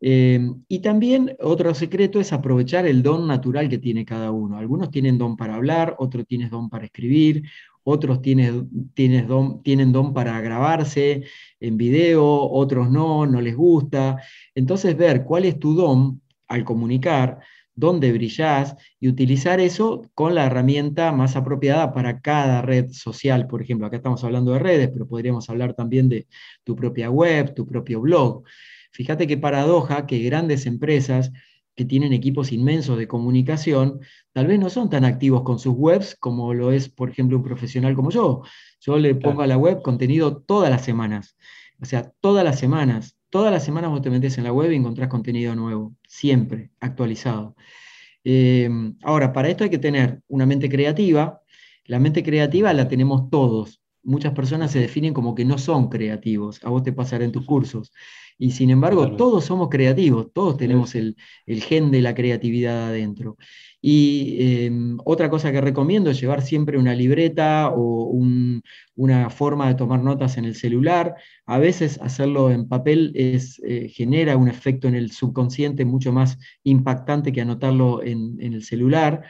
[0.07, 0.39] Eh,
[0.69, 4.59] y también otro secreto es aprovechar el don natural que tiene cada uno.
[4.59, 7.45] Algunos tienen don para hablar, otros tienen don para escribir,
[7.85, 8.69] otros tienen,
[9.27, 11.23] don, tienen don para grabarse
[11.59, 14.19] en video, otros no, no les gusta.
[14.55, 17.41] Entonces ver cuál es tu don al comunicar,
[17.75, 23.47] dónde brillás y utilizar eso con la herramienta más apropiada para cada red social.
[23.47, 26.27] Por ejemplo, acá estamos hablando de redes, pero podríamos hablar también de
[26.63, 28.45] tu propia web, tu propio blog.
[28.95, 31.33] Fíjate qué paradoja que grandes empresas
[31.75, 33.99] que tienen equipos inmensos de comunicación,
[34.33, 37.43] tal vez no son tan activos con sus webs como lo es, por ejemplo, un
[37.43, 38.43] profesional como yo.
[38.81, 41.37] Yo le pongo a la web contenido todas las semanas.
[41.81, 43.19] O sea, todas las semanas.
[43.31, 47.57] Todas las semanas vos te metes en la web y encontrás contenido nuevo, siempre actualizado.
[48.23, 48.71] Eh,
[49.03, 51.41] ahora, para esto hay que tener una mente creativa.
[51.87, 53.84] La mente creativa la tenemos todos.
[54.05, 56.63] Muchas personas se definen como que no son creativos.
[56.65, 57.93] A vos te pasará en tus cursos.
[58.37, 63.37] Y sin embargo, todos somos creativos, todos tenemos el, gen de la creatividad adentro.
[63.81, 68.11] Y em, otra cosa que recomiendo es llevar siempre una libreta o
[68.97, 71.15] una forma de tomar notas en el celular.
[71.47, 76.39] A veces hacerlo en papel es, eh, genera un efecto en el subconsciente mucho más
[76.65, 79.23] impactante que anotarlo en, en el celular.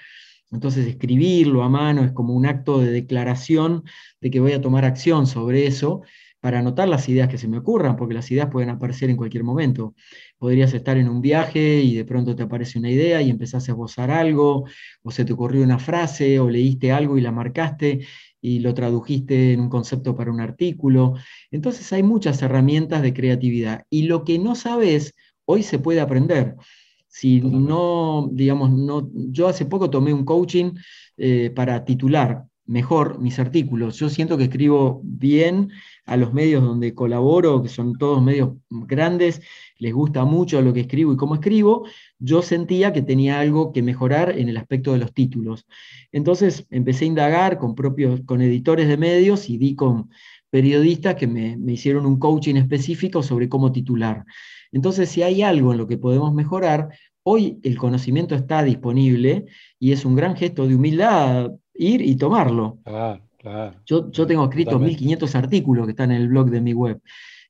[0.54, 3.84] Entonces escribirlo a mano es como un acto de declaración
[4.20, 6.02] de que voy a tomar acción sobre eso
[6.44, 9.44] para anotar las ideas que se me ocurran, porque las ideas pueden aparecer en cualquier
[9.44, 9.94] momento.
[10.36, 13.72] Podrías estar en un viaje y de pronto te aparece una idea y empezás a
[13.72, 14.66] esbozar algo,
[15.02, 18.06] o se te ocurrió una frase, o leíste algo y la marcaste
[18.42, 21.14] y lo tradujiste en un concepto para un artículo.
[21.50, 25.14] Entonces hay muchas herramientas de creatividad y lo que no sabes,
[25.46, 26.56] hoy se puede aprender.
[27.14, 30.72] Si no, digamos, no, yo hace poco tomé un coaching
[31.16, 34.00] eh, para titular mejor mis artículos.
[34.00, 35.70] Yo siento que escribo bien
[36.06, 39.42] a los medios donde colaboro, que son todos medios grandes,
[39.78, 41.86] les gusta mucho lo que escribo y cómo escribo,
[42.18, 45.68] yo sentía que tenía algo que mejorar en el aspecto de los títulos.
[46.10, 50.10] Entonces empecé a indagar con propios, con editores de medios y di con
[50.50, 54.24] periodistas que me, me hicieron un coaching específico sobre cómo titular.
[54.74, 56.90] Entonces, si hay algo en lo que podemos mejorar,
[57.22, 59.46] hoy el conocimiento está disponible
[59.78, 62.78] y es un gran gesto de humildad ir y tomarlo.
[63.86, 67.00] Yo, yo tengo escrito 1500 artículos que están en el blog de mi web.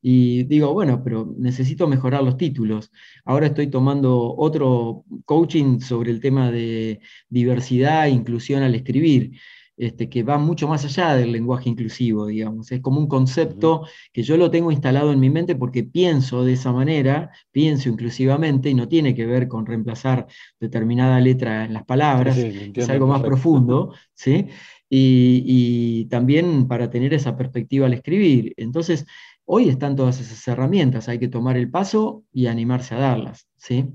[0.02, 2.92] Y digo, bueno, pero necesito mejorar los títulos.
[3.24, 9.32] Ahora estoy tomando otro coaching sobre el tema de diversidad e inclusión al escribir.
[9.76, 12.70] Este, que va mucho más allá del lenguaje inclusivo, digamos.
[12.70, 16.52] Es como un concepto que yo lo tengo instalado en mi mente porque pienso de
[16.52, 20.28] esa manera, pienso inclusivamente y no tiene que ver con reemplazar
[20.60, 24.46] determinada letra en las palabras, es algo más profundo, ¿sí?
[24.88, 28.54] Y, también para tener esa perspectiva al escribir.
[28.56, 29.04] Entonces,
[29.44, 33.86] hoy están todas esas herramientas, hay que tomar el paso y animarse a darlas, ¿sí?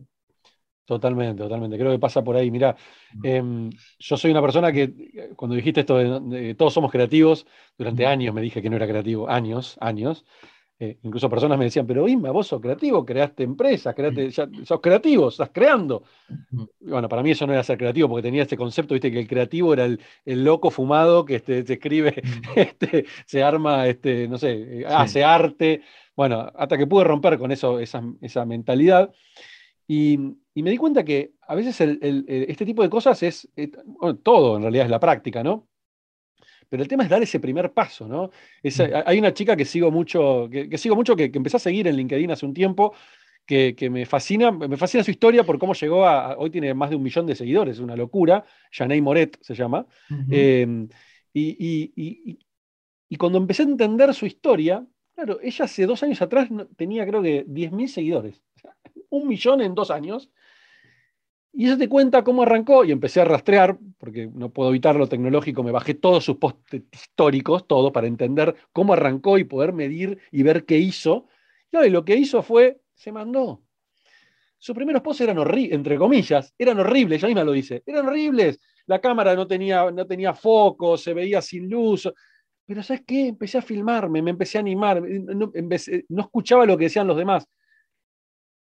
[0.89, 1.78] Totalmente, totalmente.
[1.78, 2.49] Creo que pasa por ahí.
[2.49, 2.75] Mira,
[3.21, 7.45] em, yo soy una persona que, eh, cuando dijiste esto de, todos somos creativos,
[7.78, 10.25] durante años me dije que no era creativo, años, años.
[10.80, 15.30] Eh, incluso personas me decían, pero Inma, vos sos creativo, creaste empresas, creaste, sos creativo,
[15.30, 16.02] estás creando.
[16.80, 19.28] bueno, para mí eso no era ser creativo, porque tenía este concepto, viste, que el
[19.28, 22.19] creativo era el, loco fumado que este, te escribe,
[22.56, 25.84] este, se arma, este, no sé, hace arte.
[26.15, 29.13] Bueno, hasta que pude romper con eso, esa, esa mentalidad.
[29.89, 30.19] Y,
[30.63, 33.72] me di cuenta que a veces este tipo de cosas es, eh,
[34.24, 35.67] todo en realidad es la práctica, ¿no?
[36.67, 38.30] Pero el tema es dar ese primer paso, ¿no?
[38.63, 38.82] Mm.
[39.06, 42.32] hay una chica que sigo mucho, que, sigo mucho, que, empecé a seguir en LinkedIn
[42.32, 42.93] hace un tiempo,
[43.45, 46.95] que, me fascina, me fascina su historia por cómo llegó a, hoy tiene más de
[46.95, 49.88] un millón de seguidores, es una locura, Janey Moret se llama.
[50.30, 50.88] Em,
[51.34, 52.38] y,
[53.10, 57.24] y, cuando empecé a entender su historia, claro, ella hace dos años atrás tenía creo
[57.24, 58.43] que 10.000 seguidores
[59.10, 60.30] un millón en dos años.
[61.52, 65.08] Y eso te cuenta cómo arrancó y empecé a rastrear, porque no puedo evitar lo
[65.08, 70.20] tecnológico, me bajé todos sus posts históricos, todo, para entender cómo arrancó y poder medir
[70.32, 71.28] y ver qué hizo.
[71.72, 73.64] Y lo que hizo fue, se mandó.
[74.58, 78.60] Sus primeros posts eran horribles, entre comillas, eran horribles, ella misma lo dice, eran horribles.
[78.86, 82.12] La cámara no tenía, no tenía foco, se veía sin luz.
[82.66, 83.28] Pero ¿sabes qué?
[83.28, 85.52] Empecé a filmarme, me empecé a animar, no,
[86.10, 87.48] no escuchaba lo que decían los demás.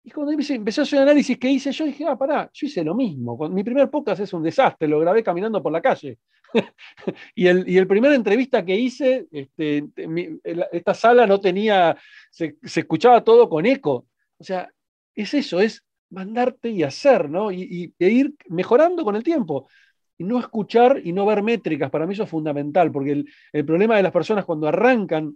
[0.08, 2.96] Y cuando empecé a hacer análisis que hice, yo dije, ah, pará, yo hice lo
[2.96, 3.38] mismo.
[3.50, 6.18] Mi primer podcast es un desastre, lo grabé caminando por la calle.
[7.36, 9.84] y, el, y el primer entrevista que hice, este,
[10.72, 11.98] esta sala no tenía,
[12.32, 14.08] se, escuchaba todo con eco.
[14.38, 14.70] O sea,
[15.14, 17.52] es eso, es mandarte y hacer, ¿no?
[17.52, 19.68] Y, e ir mejorando con el tiempo.
[20.18, 23.66] Y no escuchar y no ver métricas, para mí eso es fundamental, porque el, el
[23.66, 25.36] problema de las personas cuando arrancan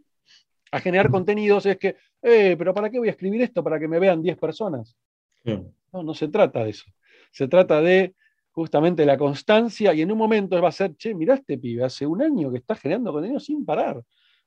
[0.71, 3.63] a generar contenidos es que, eh, pero ¿para qué voy a escribir esto?
[3.63, 4.95] ¿Para que me vean 10 personas?
[5.43, 6.85] No, no se trata de eso.
[7.31, 8.15] Se trata de
[8.51, 12.05] justamente la constancia y en un momento va a ser, che, mirá este pibe, hace
[12.05, 14.01] un año que está generando contenido sin parar.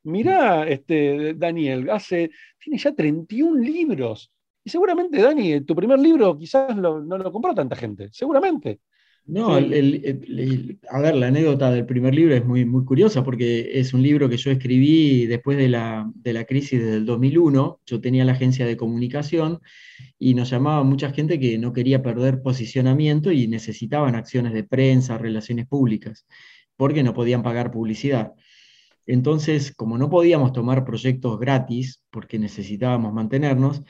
[0.05, 4.31] Mirá, este, Daniel, hace, tiene ya 31 libros.
[4.63, 8.81] Y seguramente, Dani, tu primer libro quizás no lo compró tanta gente, seguramente.
[9.27, 14.03] No, a ver, la anécdota del primer libro es muy, muy curiosa porque es un
[14.03, 16.13] libro que yo escribí después de la,
[16.47, 17.81] crisis del 2001.
[17.87, 19.61] Yo tenía la agencia de comunicación
[20.19, 25.17] y nos llamaba mucha gente que no quería perder posicionamiento y necesitaban acciones de prensa,
[25.17, 26.27] relaciones públicas,
[26.77, 28.35] porque no podían pagar publicidad.
[29.07, 33.83] Entonces, como no podíamos tomar proyectos gratis, porque necesitábamos mantenernos,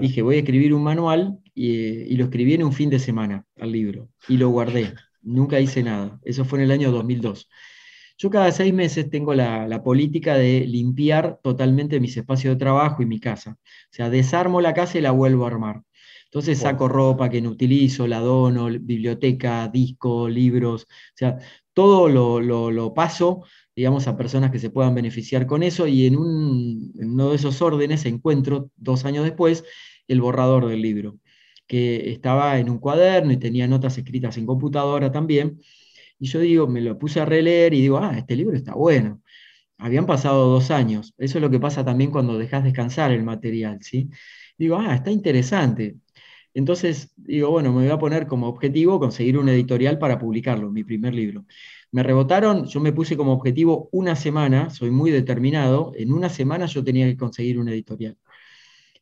[0.00, 3.72] dije, voy a escribir un manual y, lo escribí en un fin de semana al
[3.72, 4.94] libro y lo guardé.
[5.22, 6.18] Nunca hice nada.
[6.22, 7.48] Eso fue en el año 2002.
[8.18, 13.06] Yo cada seis meses tengo la, política de limpiar totalmente mis espacios de trabajo y
[13.06, 13.56] mi casa.
[13.60, 15.82] O sea, desarmo la casa y la vuelvo a armar.
[16.24, 21.38] Entonces saco ropa que no utilizo, la dono, biblioteca, disco, libros, o sea,
[21.72, 23.44] todo lo, lo paso
[23.78, 28.04] digamos, a personas que se puedan beneficiar con eso y en, uno de esos órdenes
[28.06, 29.64] encuentro, dos años después,
[30.08, 31.20] el borrador del libro,
[31.68, 35.60] que estaba en un cuaderno y tenía notas escritas en computadora también.
[36.18, 39.22] Y yo digo, me lo puse a releer y digo, ah, este libro está bueno.
[39.78, 41.14] Habían pasado dos años.
[41.16, 44.10] Eso es lo que pasa también cuando dejas descansar el material, ¿sí?
[44.58, 45.98] Digo, ah, está interesante.
[46.58, 50.82] Entonces digo, bueno, me voy a poner como objetivo conseguir un editorial para publicarlo, mi
[50.82, 51.44] primer libro.
[51.92, 56.66] Me rebotaron, yo me puse como objetivo una semana, soy muy determinado, en una semana
[56.66, 58.16] yo tenía que conseguir un editorial.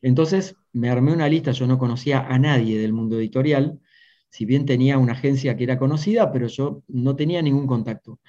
[0.03, 3.81] Entonces me armé una lista, yo no conocía a nadie del mundo editorial,
[4.29, 8.21] si bien tenía una agencia que era conocida, pero yo no tenía ningún contacto.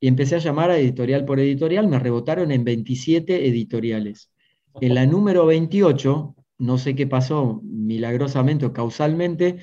[0.00, 4.32] Y empecé a llamar a editorial por editorial, me rebotaron en 27 editoriales.
[4.80, 9.58] En la número 28, no sé qué pasó milagrosamente o causalmente,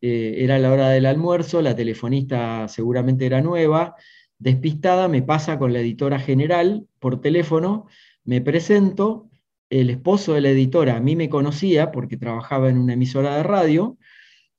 [0.00, 3.96] eh, era la hora del almuerzo, la telefonista seguramente era nueva,
[4.38, 7.86] despistada, me pasa con la editora general por teléfono,
[8.24, 9.28] me presento,
[9.70, 13.42] el esposo de la editora a mí me conocía porque trabajaba en una emisora de
[13.42, 13.98] radio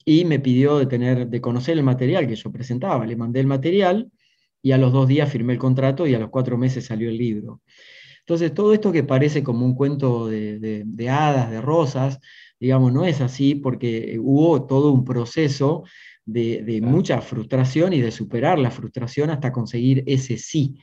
[0.05, 3.47] y me pidió de, tener, de conocer el material que yo presentaba, le mandé el
[3.47, 4.11] material
[4.61, 7.17] y a los dos días firmé el contrato y a los cuatro meses salió el
[7.17, 7.61] libro.
[8.29, 12.19] Entonces, todo esto que parece como un cuento de, hadas, de rosas,
[12.59, 15.83] digamos, no es así porque hubo todo un proceso
[16.25, 20.77] de, mucha frustración y de superar la frustración hasta conseguir ese sí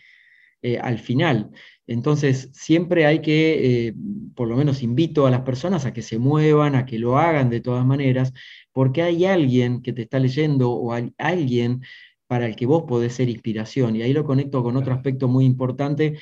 [0.60, 1.52] eh, al final.
[1.86, 3.94] Entonces, siempre hay que, eh,
[4.34, 7.48] por lo menos invito a las personas a que se muevan, a que lo hagan
[7.48, 8.32] de todas maneras,
[8.72, 11.82] porque hay alguien que te está leyendo o hay alguien
[12.26, 13.94] para el que vos podés ser inspiración.
[13.94, 16.18] Y ahí lo conecto con otro aspecto muy importante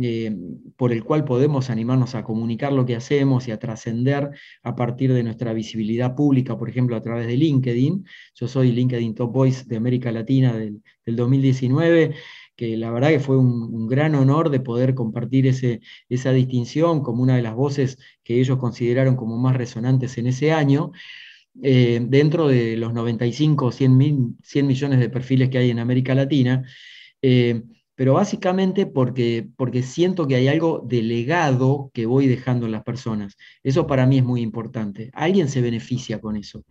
[0.00, 0.34] eh,
[0.76, 4.30] por el cual podemos animarnos a comunicar lo que hacemos y a trascender
[4.62, 8.04] a partir de nuestra visibilidad pública, por ejemplo, a través de LinkedIn.
[8.34, 12.14] Yo soy LinkedIn Top Voice de América Latina del, 2019
[12.56, 17.36] que la verdad que fue un, gran honor de poder compartir esa distinción como una
[17.36, 20.92] de las voces que ellos consideraron como más resonantes en ese año,
[21.62, 26.64] eh, dentro de los 95 o 100, millones de perfiles que hay en América Latina.
[27.20, 27.62] Eh,
[27.94, 32.82] pero básicamente porque, porque siento que hay algo de legado que voy dejando en las
[32.82, 33.36] personas.
[33.62, 35.10] Eso para mí es muy importante.
[35.12, 36.64] Alguien se beneficia con eso.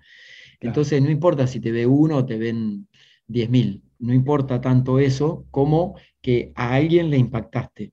[0.60, 2.88] Entonces no importa si te ve uno o te ven
[3.28, 7.92] 10.000, no importa tanto eso como que a alguien le impactaste.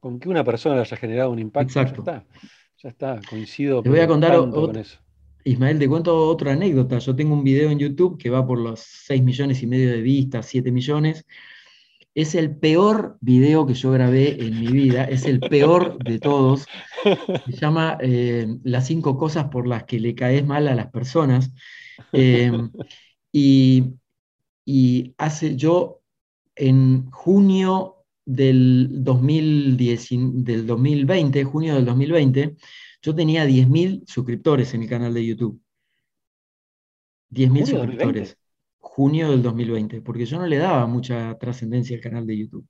[0.00, 2.04] Con que una persona le haya generado un impacto, Exacto.
[2.04, 2.26] ya está.
[2.82, 3.82] Ya está, coincido.
[3.82, 4.98] Te voy a contar con eso.
[5.44, 6.98] Ismael, te cuento otra anécdota.
[6.98, 10.00] Yo tengo un video en YouTube que va por los 6 millones y medio de
[10.00, 11.26] vistas, 7 millones,
[12.14, 16.66] es el peor video que yo grabé en mi vida, es el peor de todos.
[17.46, 21.52] Se llama eh, Las cinco cosas por las que le caes mal a las personas.
[22.12, 22.52] Eh,
[23.32, 23.94] y,
[25.18, 26.02] hace yo
[26.54, 30.08] en junio del, 2010,
[30.44, 32.56] del 2020, junio del 2020,
[33.02, 35.60] yo tenía 10.000 suscriptores en mi canal de YouTube.
[37.30, 38.38] 10.000 suscriptores
[38.94, 42.64] junio del 2020, porque yo no le daba mucha trascendencia al canal de YouTube.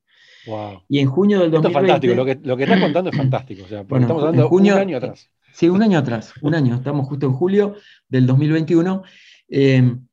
[0.89, 1.57] Y en junio del 2020...
[1.57, 4.49] Esto es fantástico, lo que, lo que estás contando es fantástico, o sea, estamos hablando
[4.49, 5.29] de un año atrás.
[5.53, 7.75] Sí, un año atrás, un año, estamos justo en julio
[8.09, 9.03] del 2021.
[9.49, 10.07] Em,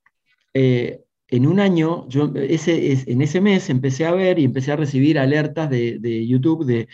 [0.54, 1.00] eh,
[1.30, 5.18] en un año, yo ese, en ese mes empecé a ver y empecé a recibir
[5.18, 6.90] alertas de, de YouTube de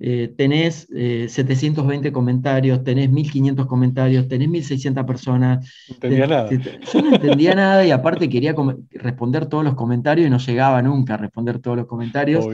[0.00, 5.66] eh, tenés 720 eh, comentarios, tenés 1500 comentarios, tenés 1600 personas.
[5.88, 6.50] No entendía nada.
[6.50, 8.54] yo no entendía nada y aparte quería
[8.90, 12.46] responder todos los comentarios y no llegaba nunca a responder todos los comentarios.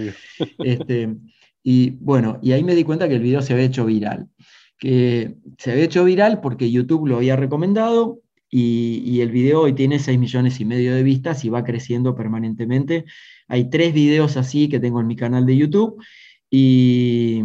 [0.58, 1.14] Este,
[1.62, 4.28] y bueno, y ahí me di cuenta que el video se había hecho viral.
[4.78, 8.20] Que se había hecho viral porque YouTube lo había recomendado
[8.50, 12.14] y, y, el video hoy tiene 6 millones y medio de vistas y va creciendo
[12.14, 13.04] permanentemente.
[13.48, 16.00] Hay tres videos así que tengo en mi canal de YouTube
[16.56, 17.42] y,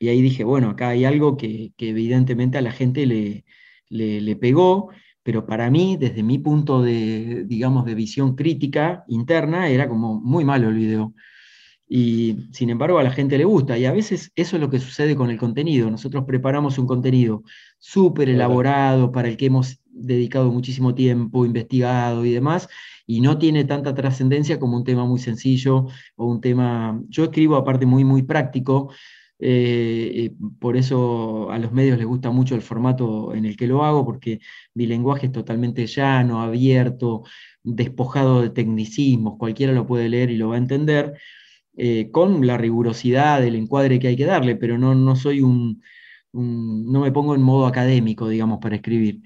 [0.00, 3.44] ahí dije, bueno, acá hay algo que, evidentemente a la gente le,
[3.90, 4.88] le, pegó,
[5.22, 10.42] pero para mí, desde mi punto de, digamos, de visión crítica interna, era como muy
[10.42, 11.14] malo el video.
[11.86, 13.76] Y sin embargo a la gente le gusta.
[13.76, 15.90] Y a veces eso es lo que sucede con el contenido.
[15.90, 17.42] Nosotros preparamos un contenido
[17.78, 22.68] súper elaborado para el que hemos dedicado muchísimo tiempo, investigado y demás,
[23.06, 25.86] y no tiene tanta trascendencia como un tema muy sencillo
[26.16, 28.92] o un tema, yo escribo aparte muy, muy práctico,
[29.38, 30.30] eh, eh,
[30.60, 34.04] por eso a los medios les gusta mucho el formato en el que lo hago,
[34.04, 34.40] porque
[34.74, 37.24] mi lenguaje es totalmente llano, abierto,
[37.62, 41.14] despojado de tecnicismos, cualquiera lo puede leer y lo va a entender,
[41.76, 45.82] eh, con la rigurosidad del encuadre que hay que darle, pero no, no soy un,
[46.32, 49.20] no me pongo en modo académico, digamos, para escribir.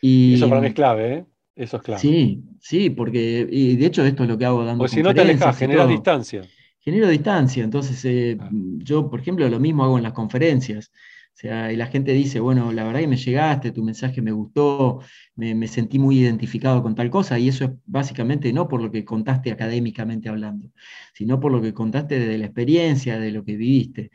[0.00, 1.24] Y, eso para mí es clave, ¿eh?
[1.56, 2.00] Eso es clave.
[2.00, 5.14] Sí, sí, porque, y de hecho esto es lo que hago dando O si no
[5.14, 6.42] te alejas, generas distancia.
[6.82, 8.48] Genero distancia, entonces eh, ah.
[8.78, 10.90] yo, por ejemplo, lo mismo hago en las conferencias.
[11.32, 14.32] O sea, y la gente dice, bueno, la verdad que me llegaste, tu mensaje me
[14.32, 15.00] gustó,
[15.36, 19.04] me, sentí muy identificado con tal cosa, y eso es básicamente no por lo que
[19.04, 20.70] contaste académicamente hablando,
[21.14, 24.10] sino por lo que contaste de la experiencia, de lo que viviste.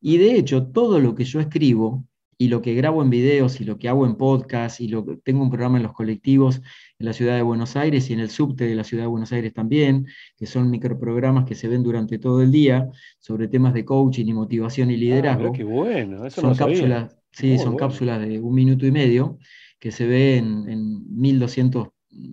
[0.00, 2.06] Y de hecho, todo lo que yo escribo
[2.40, 5.16] y lo que grabo en videos y lo que hago en podcast y lo que
[5.16, 6.62] tengo un programa en los colectivos
[6.98, 9.30] en la ciudad de Buenos Aires y en el subte de la ciudad de Buenos
[9.32, 10.06] Aires también,
[10.38, 12.88] que son microprogramas que se ven durante todo el día
[13.18, 15.52] sobre temas de coaching y motivación y ah, liderazgo.
[15.52, 19.36] qué bueno, eso son cápsulas, sí, son cápsulas de un minuto y medio
[19.78, 21.88] que se ven en 1200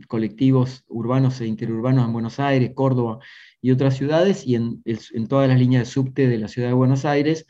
[0.08, 3.20] colectivos urbanos e interurbanos en Buenos Aires, Córdoba
[3.62, 6.76] y otras ciudades y en, en todas las líneas de subte de la ciudad de
[6.76, 7.46] Buenos Aires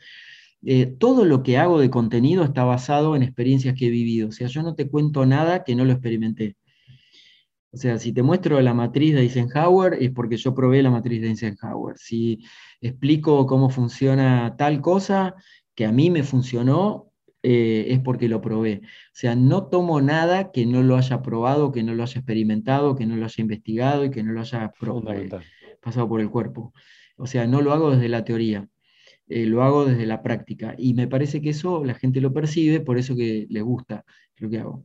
[0.64, 4.28] eh, todo lo que hago de contenido está basado en experiencias que he vivido.
[4.28, 6.56] O sea, yo no te cuento nada que no lo experimenté.
[7.70, 11.20] O sea, si te muestro la matriz de Eisenhower es porque yo probé la matriz
[11.20, 11.96] de Eisenhower.
[11.98, 12.44] Si
[12.80, 15.34] explico cómo funciona tal cosa
[15.74, 18.80] que a mí me funcionó, eh, es porque lo probé.
[18.84, 22.96] O sea, no tomo nada que no lo haya probado, que no lo haya experimentado,
[22.96, 24.72] que no lo haya investigado y que no lo haya
[25.80, 26.72] pasado por el cuerpo.
[27.16, 28.68] O sea, no lo hago desde la teoría.
[29.28, 30.74] Eh, lo hago desde la práctica.
[30.78, 34.04] Y me parece que eso la gente lo percibe, por eso que le gusta
[34.36, 34.84] lo que hago.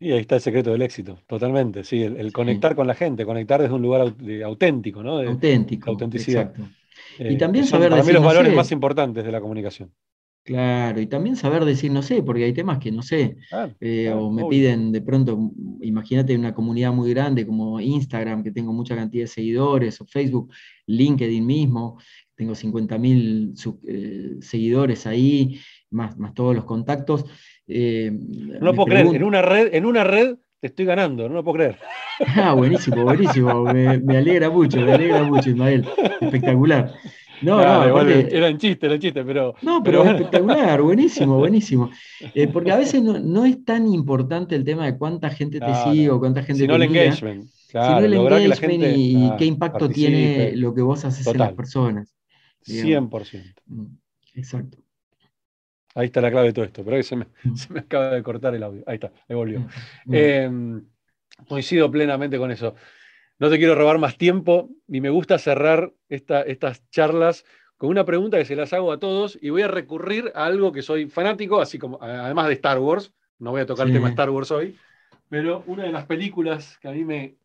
[0.00, 3.60] Y ahí está el secreto del éxito, totalmente, sí, el, conectar con la gente, conectar
[3.60, 4.14] desde un lugar
[4.44, 5.18] auténtico, ¿no?
[5.18, 6.52] auténtico, autenticidad.
[7.18, 9.90] y también saber para mí los valores más importantes de la comunicación.
[10.48, 13.36] Claro, y también saber decir no sé, porque hay temas que no sé,
[13.80, 18.72] eh, o me piden de pronto, imagínate una comunidad muy grande como Instagram, que tengo
[18.72, 20.50] mucha cantidad de seguidores, o Facebook,
[20.86, 21.98] LinkedIn mismo,
[22.34, 23.52] tengo 50.000
[23.88, 27.26] eh, seguidores ahí, más, más todos los contactos.
[27.66, 31.34] Eh, no lo puedo creer, en una, red, en una red te estoy ganando, no
[31.34, 31.76] lo puedo creer.
[32.36, 35.86] Ah, buenísimo, buenísimo, me, me alegra mucho, me alegra mucho, Ismael,
[36.22, 36.94] espectacular.
[37.42, 39.54] No, no, igual era un chiste, era un chiste, pero.
[39.62, 41.90] No, pero, espectacular, buenísimo, buenísimo.
[42.34, 46.10] Eh, porque a veces no, es tan importante el tema de cuánta gente te sigue
[46.10, 47.50] o cuánta gente sino te el engagement.
[47.70, 52.14] Claro, sino el engagement y, qué impacto tiene lo que vos haces en las personas.
[52.66, 53.54] 100%.
[53.66, 53.86] Mm,
[54.34, 54.78] exacto.
[55.94, 57.54] Ahí está la clave de todo esto, pero ahí se me, mm.
[57.56, 58.82] se me acaba de cortar el audio.
[58.86, 59.66] Ahí está, me volvió.
[60.04, 60.84] Mm, em,
[61.46, 62.74] coincido plenamente con eso.
[63.38, 67.44] No te quiero robar más tiempo y me gusta cerrar estas charlas
[67.76, 70.72] con una pregunta que se las hago a todos y voy a recurrir a algo
[70.72, 74.08] que soy fanático, así como además de Star Wars, no voy a tocar el tema
[74.08, 74.76] Star Wars hoy,
[75.28, 77.36] pero una de las películas que a mí me,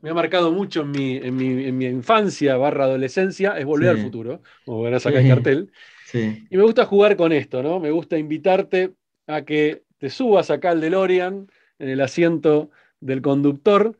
[0.00, 4.42] me ha marcado mucho en mi, en mi, infancia barra adolescencia es Volver al Futuro,
[4.64, 5.72] como verás acá el cartel.
[6.12, 7.80] Y me gusta jugar con esto, ¿no?
[7.80, 8.92] Me gusta invitarte
[9.26, 11.48] a que te subas acá al DeLorean
[11.80, 12.70] en el asiento
[13.00, 13.98] del conductor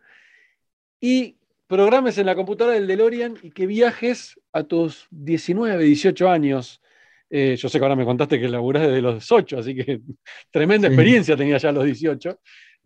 [1.04, 1.36] y
[1.66, 6.80] programes en la computadora del DeLorean y que viajes a tus 19, 18 años.
[7.28, 10.00] Eh, yo sé que ahora me contaste que laburás desde los 8, así que
[10.50, 12.30] tremenda experiencia tenía ya a los 18.
[12.30, 12.36] Mm.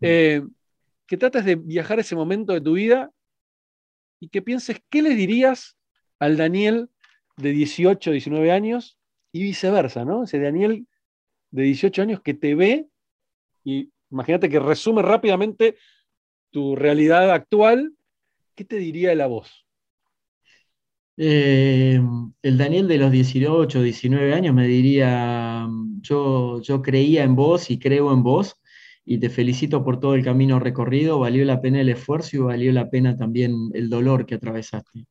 [0.01, 0.41] Eh,
[1.07, 3.09] que trates de viajar ese momento de tu vida
[4.19, 5.77] y que pienses qué le dirías
[6.19, 6.89] al Daniel
[7.37, 8.97] de 18, 19 años
[9.31, 10.25] y viceversa, ¿no?
[10.25, 10.85] Ese Daniel
[11.51, 12.85] de 18 años que te ve
[13.63, 15.77] y imagínate que resume rápidamente
[16.51, 17.93] tu realidad actual
[18.59, 19.65] ¿qué te diría la voz?
[21.15, 21.97] Eh,
[22.41, 25.65] el Daniel de los 18, 19 años me diría,
[26.01, 28.59] yo, yo creía en vos y creo en vos
[29.05, 32.73] y te felicito por todo el camino recorrido, valió la pena el esfuerzo y valió
[32.73, 35.05] la pena también el dolor que atravesaste.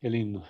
[0.00, 0.44] Qué lindo.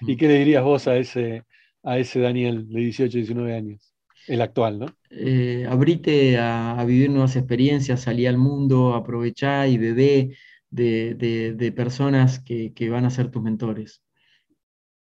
[0.00, 0.16] ¿Y mm.
[0.16, 1.44] qué le dirías vos a ese,
[1.84, 3.94] a ese Daniel de 18, 19 años?
[4.26, 4.86] El actual, ¿no?
[5.10, 10.36] Eh, abrite a, vivir nuevas experiencias, salí al mundo, aprovechá y bebé,
[10.70, 14.02] de, personas que, van a ser tus mentores.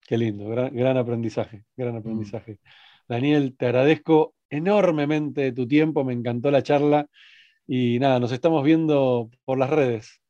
[0.01, 1.97] Qué lindo, gran, aprendizaje, gran mm.
[1.97, 2.59] aprendizaje.
[3.07, 7.07] Daniel, te agradezco enormemente tu tiempo, me encantó la charla
[7.67, 10.21] y nada, nos estamos viendo por las redes.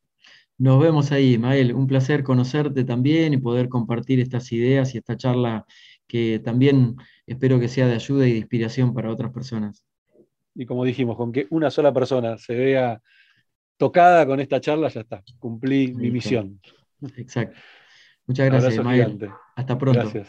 [0.58, 1.74] Nos vemos ahí, Mael.
[1.74, 5.66] Un placer conocerte también y poder compartir estas ideas y esta charla
[6.06, 9.86] que también espero que sea de ayuda y de inspiración para otras personas.
[10.54, 13.02] Y como dijimos, con que una sola persona se vea
[13.80, 15.24] tocada con esta charla, ya está.
[15.40, 16.60] Cumplí mi misión.
[17.16, 17.58] Exacto.
[18.28, 19.30] Muchas gracias, Mael.
[19.56, 20.02] Hasta pronto.
[20.02, 20.28] Gracias.